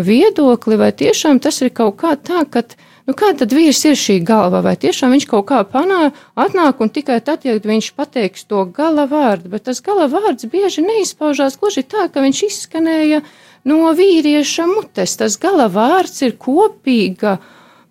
[0.00, 2.62] viedokli, vai tiešām tas ir kaut kā tā, ka,
[3.04, 6.08] nu kā tad vīrs ir šī galva, vai tiešām viņš kaut kā panā,
[6.40, 10.80] atnāk un tikai tad, ja viņš pateiks to gala vārdu, bet tas gala vārds bieži
[10.80, 11.60] neizpaužās.
[11.60, 13.20] Gluži tā, ka viņš izskanēja
[13.68, 15.16] no vīrieša mutes.
[15.20, 17.38] Tas gala vārds ir kopīga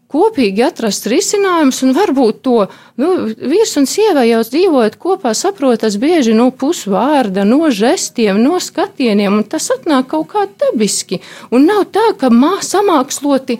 [0.09, 2.55] kopīgi atrast risinājumus, un varbūt to
[2.97, 9.41] nu, vīrs un sieva jau dzīvojot kopā, saprotas bieži no pusvārda, no žestiem, no skatieniem,
[9.41, 11.22] un tas atnāk kaut kā dabiski.
[11.53, 13.59] Un nav tā, ka mā, samāksloti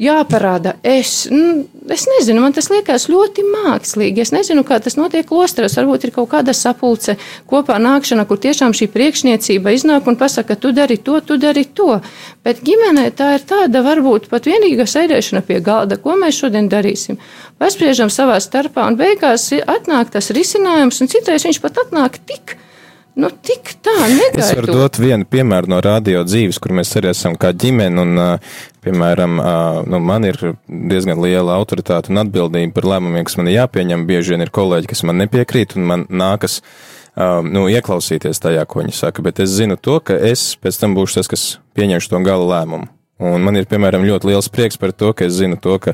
[0.00, 1.26] jāparāda es.
[1.30, 4.24] Nu, es nezinu, man tas liekas ļoti mākslīgi.
[4.24, 5.76] Es nezinu, kā tas notiek klostros.
[5.78, 7.16] Varbūt ir kaut kāda sapulce
[7.50, 12.00] kopā nākšana, kur tiešām šī priekšniecība iznāk un pasaka, tu dari to, tu dari to.
[12.44, 17.20] Bet ģimenē tā ir tāda varbūt pat vienīga sēdēšana pie galda, ko mēs šodien darīsim.
[17.60, 22.56] Paspriežam savā starpā un beigās atnāk tas risinājums, un citreiz viņš pat atnāk tik.
[23.20, 24.40] Nu, tik tā, negaidot.
[24.40, 28.20] Es varu dot vienu piemēru no radio dzīves, kur mēs arī esam kā ģimene, un,
[28.84, 29.40] piemēram,
[29.90, 34.06] nu, man ir diezgan liela autoritāte un atbildība par lēmumiem, kas man ir jāpieņem.
[34.08, 36.60] Bieži vien ir kolēģi, kas man nepiekrīt, un man nākas
[37.44, 41.20] nu, ieklausīties tajā, ko viņi saka, bet es zinu to, ka es pēc tam būšu
[41.20, 41.44] tas, kas
[41.76, 42.88] pieņemšu to gala lēmumu.
[43.20, 45.92] Un man ir, piemēram, ļoti liels prieks par to, ka es zinu to, ka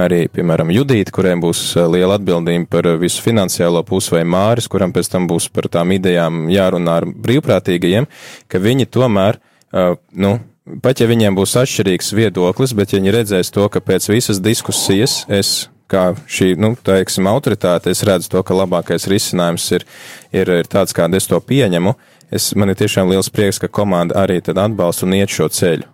[0.00, 4.68] arī, piemēram, Judīta, kuriem būs uh, liela atbildība par uh, visu finansiālo pusi, vai Māris,
[4.70, 8.08] kuram pēc tam būs par tām idejām jārunā ar brīvprātīgajiem,
[8.50, 9.40] ka viņi tomēr,
[9.72, 10.36] uh, nu,
[10.84, 15.24] pat ja viņiem būs atšķirīgs viedoklis, bet ja viņi redzēs to, ka pēc visas diskusijas
[15.28, 19.86] es kā šī, nu, teiksim, autoritāte, es redzu to, ka labākais risinājums ir,
[20.30, 21.96] ir, ir tāds, kādu es to pieņemu.
[22.30, 25.88] Es, man ir tiešām liels prieks, ka komanda arī tad atbalsta un iet šo ceļu.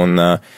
[0.00, 0.54] Un uh,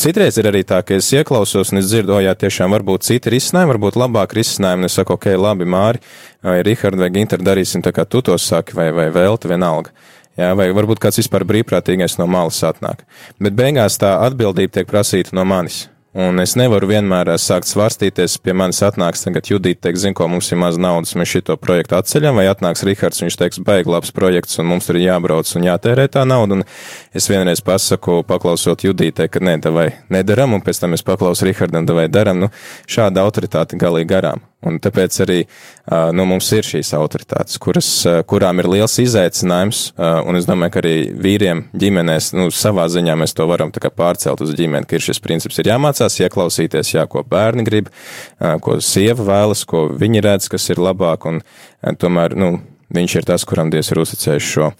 [0.00, 3.32] citreiz ir arī tā, ka es ieklausos un es dzirdu, o jā, tiešām varbūt citi
[3.34, 6.00] risinājumi, varbūt labāk risinājumi, un es saku, ok, labi, Māri,
[6.44, 9.92] vai Rihards vai Ginter darīsim tā, kā tu to saki, vai, vai Velta vienalga.
[10.36, 13.06] Jā, vai varbūt kāds vispār brīvprātīgais no malas atnāk.
[13.40, 15.86] Bet beigās tā atbildība tiek prasīta no manis.
[16.16, 20.30] Un es nevaru vienmēr eh, sākt svārstīties, pie manis atnāks tagad Judita, teiks, zin, ko
[20.32, 24.14] mums ir maz naudas, mēs šito projektu atceļam, vai atnāks Rihards, viņš teiks, baigi labs
[24.16, 26.64] projekts, un mums tur ir jābrauc un jātērē tā nauda, un
[27.12, 31.84] es vienreiz pasaku, paklausot Judītē, ka nē, davai nedaram, un pēc tam es paklausu Rihardam,
[31.84, 32.52] davai daram, nu,
[32.88, 34.40] šāda autoritāte galīgi garām.
[34.66, 35.38] Un tāpēc arī
[36.16, 37.88] nu, mums ir šīs autoritātes, kuras,
[38.26, 43.36] kurām ir liels izaicinājums, un es domāju, ka arī vīriem ģimenēs, nu, savā ziņā mēs
[43.36, 47.66] to varam pārcelt uz ģimeni, ka ir šis princips ir jāmācās, ieklausīties, jā, ko bērni
[47.66, 47.92] grib,
[48.64, 51.42] ko sieva vēlas, ko viņi redz, kas ir labāk, un
[52.02, 52.56] tomēr, nu,
[52.96, 54.72] viņš ir tas, kuram Dievs ir uzticējis šo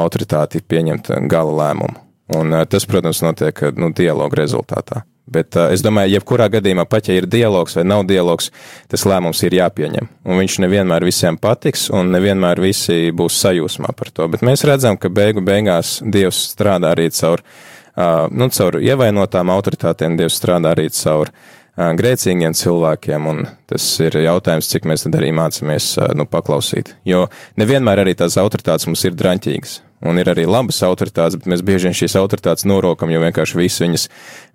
[0.00, 2.06] autoritāti pieņemt gala lēmumu.
[2.36, 5.02] Un tas, protams, notiek nu, dialogu rezultātā.
[5.30, 8.50] Bet uh, es domāju, jebkurā gadījumā, pat ja ir dialogs vai nav dialogs,
[8.90, 10.08] tas lēmums ir jāpieņem.
[10.26, 14.26] Un viņš nevienmēr visiem patiks, un nevienmēr visi būs sajūsmā par to.
[14.32, 17.44] Bet mēs redzam, ka beigu beigās Dievs strādā arī caur,
[17.94, 24.18] uh, nu, caur ievainotām autoritātēm, Dievs strādā arī caur uh, grēcīgiem cilvēkiem, un tas ir
[24.24, 26.96] jautājums, cik mēs tad arī mācāmies uh, nu, paklausīt.
[27.06, 27.28] Jo
[27.60, 29.78] nevienmēr arī tās autoritātes mums ir draņķīgas.
[30.00, 33.84] Un ir arī labas autoritātes, bet mēs bieži vien šīs autoritātes norokam, jo vienkārši visi
[33.84, 34.06] viņas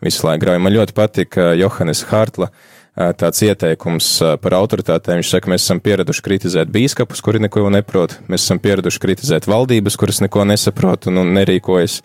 [0.02, 0.62] visu laiku grauj.
[0.64, 2.50] Man ļoti patika Johannes Hartla
[2.96, 4.08] tāds ieteikums
[4.42, 5.20] par autoritātēm.
[5.20, 10.00] Viņš saka, mēs esam pieraduši kritizēt bīskapus, kuri neko neprot, mēs esam pieraduši kritizēt valdības,
[10.00, 12.00] kuras neko nesaprot un, un nerīkojas,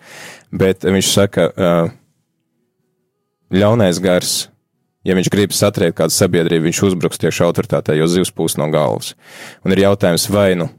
[0.51, 1.47] bet viņš saka,
[3.55, 4.35] ļaunais gars,
[5.07, 9.15] ja viņš grib satriekt kādu sabiedrību, viņš uzbruks tieši autoritātei, jo zivs pūs no galvas.
[9.65, 10.69] Un ir jautājums, vai nu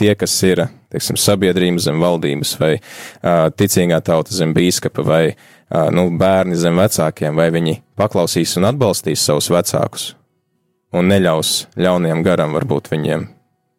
[0.00, 5.88] tie, kas ir teiksim, sabiedrības zem valdības, vai uh, ticīgā tauta zem bīskapa, vai uh,
[5.94, 10.14] nu, bērni zem vecākiem, vai viņi paklausīs un atbalstīs savus vecākus
[10.96, 13.26] un neļaus ļauniem garam varbūt viņiem,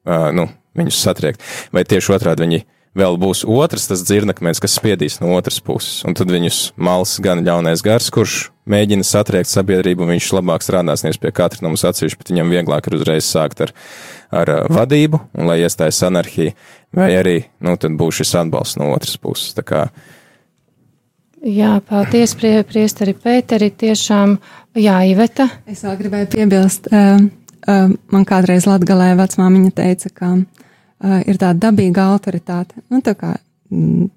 [0.07, 0.47] uh, nu,
[0.77, 1.43] viņus satriekt,
[1.75, 2.63] vai tieši otrādi viņi
[2.97, 7.43] vēl būs otrs tas dzirnakmens, kas spiedīs no otras puses, un tad viņus mals gan
[7.45, 11.85] ļaunais gars, kurš mēģina satriekt sabiedrību, un viņš labāk strādās nevis pie katra no mums
[11.87, 13.73] atsevišķi, bet viņam vieglāk ir uzreiz sākt ar,
[14.35, 16.55] ar vadību, un lai iestājas anarhija,
[16.95, 19.55] vai arī, nu, tad būs šis atbalsts no otras puses.
[21.41, 24.35] Jā, paldies, prie, priesteri Pēteri, tiešām,
[24.77, 25.47] jā, Iveta.
[25.65, 27.17] Es vēl gribēju piebilst, uh,
[27.65, 33.33] uh, man kādreiz Latgalē vecmāmiņa teica, ka uh, ir tāda dabīga autoritāte, nu, tā kā
[33.73, 34.11] mm,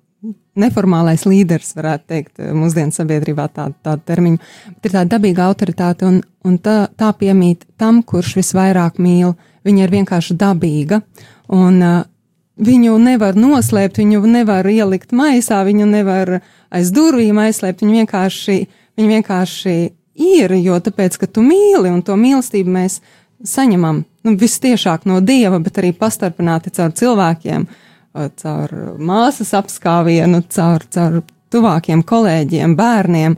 [0.60, 4.44] neformālais līderis, varētu teikt, mūsdienu sabiedrībā tādu, tādu termiņu,
[4.76, 9.32] bet ir tāda dabīga autoritāte, un, un tā, tā piemīt tam, kurš visvairāk mīl,
[9.64, 11.00] viņa ir vienkārši dabīga,
[11.56, 12.02] un uh,
[12.60, 16.38] viņu nevar noslēpt, viņu nevar ielikt maisā, viņu nevar
[16.74, 18.58] aiz durvīm aizslēpt, viņu vienkārši,
[18.98, 19.76] viņu vienkārši
[20.14, 23.00] ir, jo tāpēc, ka tu mīli, un to mīlestību mēs
[23.44, 27.66] saņemam, nu, vistiešāk no Dieva, bet arī pastarpināti caur cilvēkiem,
[28.40, 31.20] caur māsas apskāvienu, caur, caur
[31.54, 33.36] tuvākiem kolēģiem, bērniem,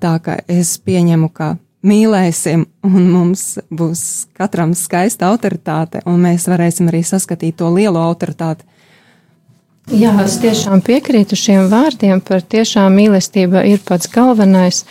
[0.00, 1.54] tā ka es pieņemu, ka
[1.88, 4.02] mīlēsim, un mums būs
[4.38, 8.66] katram skaista autoritāte, un mēs varēsim arī saskatīt to lielo autoritāti,
[9.88, 14.82] Jā, es tiešām piekrītu šiem vārdiem par tiešām mīlestība ir pats galvenais.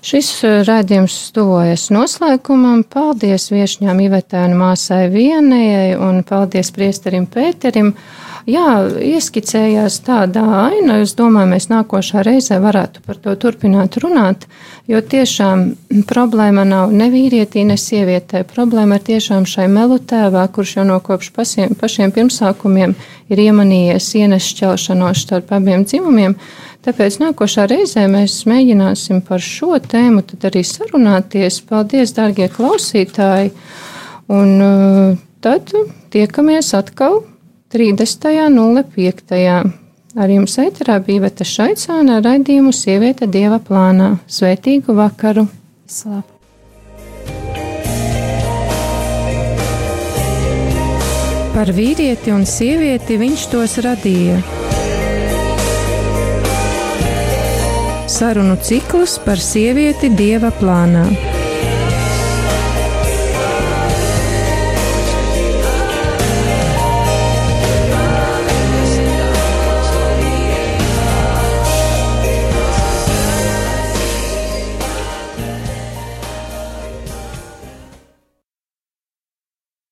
[0.00, 2.80] Šis uh, rādījums tuvojas noslēgumam.
[2.88, 7.92] Paldies viešņām Ivetē un māsai Vienējai un paldies priesterim Pēterim.
[8.48, 8.68] Jā,
[9.04, 11.02] ieskicējās tāda aina.
[11.02, 14.46] Es domāju, mēs nākošā reizē varētu par to turpināt runāt,
[14.88, 15.66] jo tiešām
[16.08, 18.46] problēma nav ne vīrietī, ne sievietē.
[18.48, 22.96] Problēma ir tiešām šai melutēvā, kurš jau no kopš pasiem, pašiem pirmsākumiem
[23.28, 26.40] ir iemanījies ienes šķelšanos starp abiem dzimumiem.
[26.88, 31.60] Tāpēc nākošā reizē mēs mēģināsim par šo tēmu arī sarunāties.
[31.68, 33.52] Paldies, dārgie klausītāji!
[34.32, 35.74] Un uh, tad
[36.14, 37.26] tiekamies atkal
[37.68, 39.72] 30.05.
[40.16, 44.14] Ar jums ēterā bija Veta Šaicāna raidījumu Sieviete Dieva plānā.
[44.24, 45.44] Svētīgu vakaru!
[45.88, 46.32] Slapu.
[51.52, 54.40] Par vīrieti un sievieti viņš tos radīja.
[58.08, 61.04] Sarunu cikls par sievieti Dieva plānā.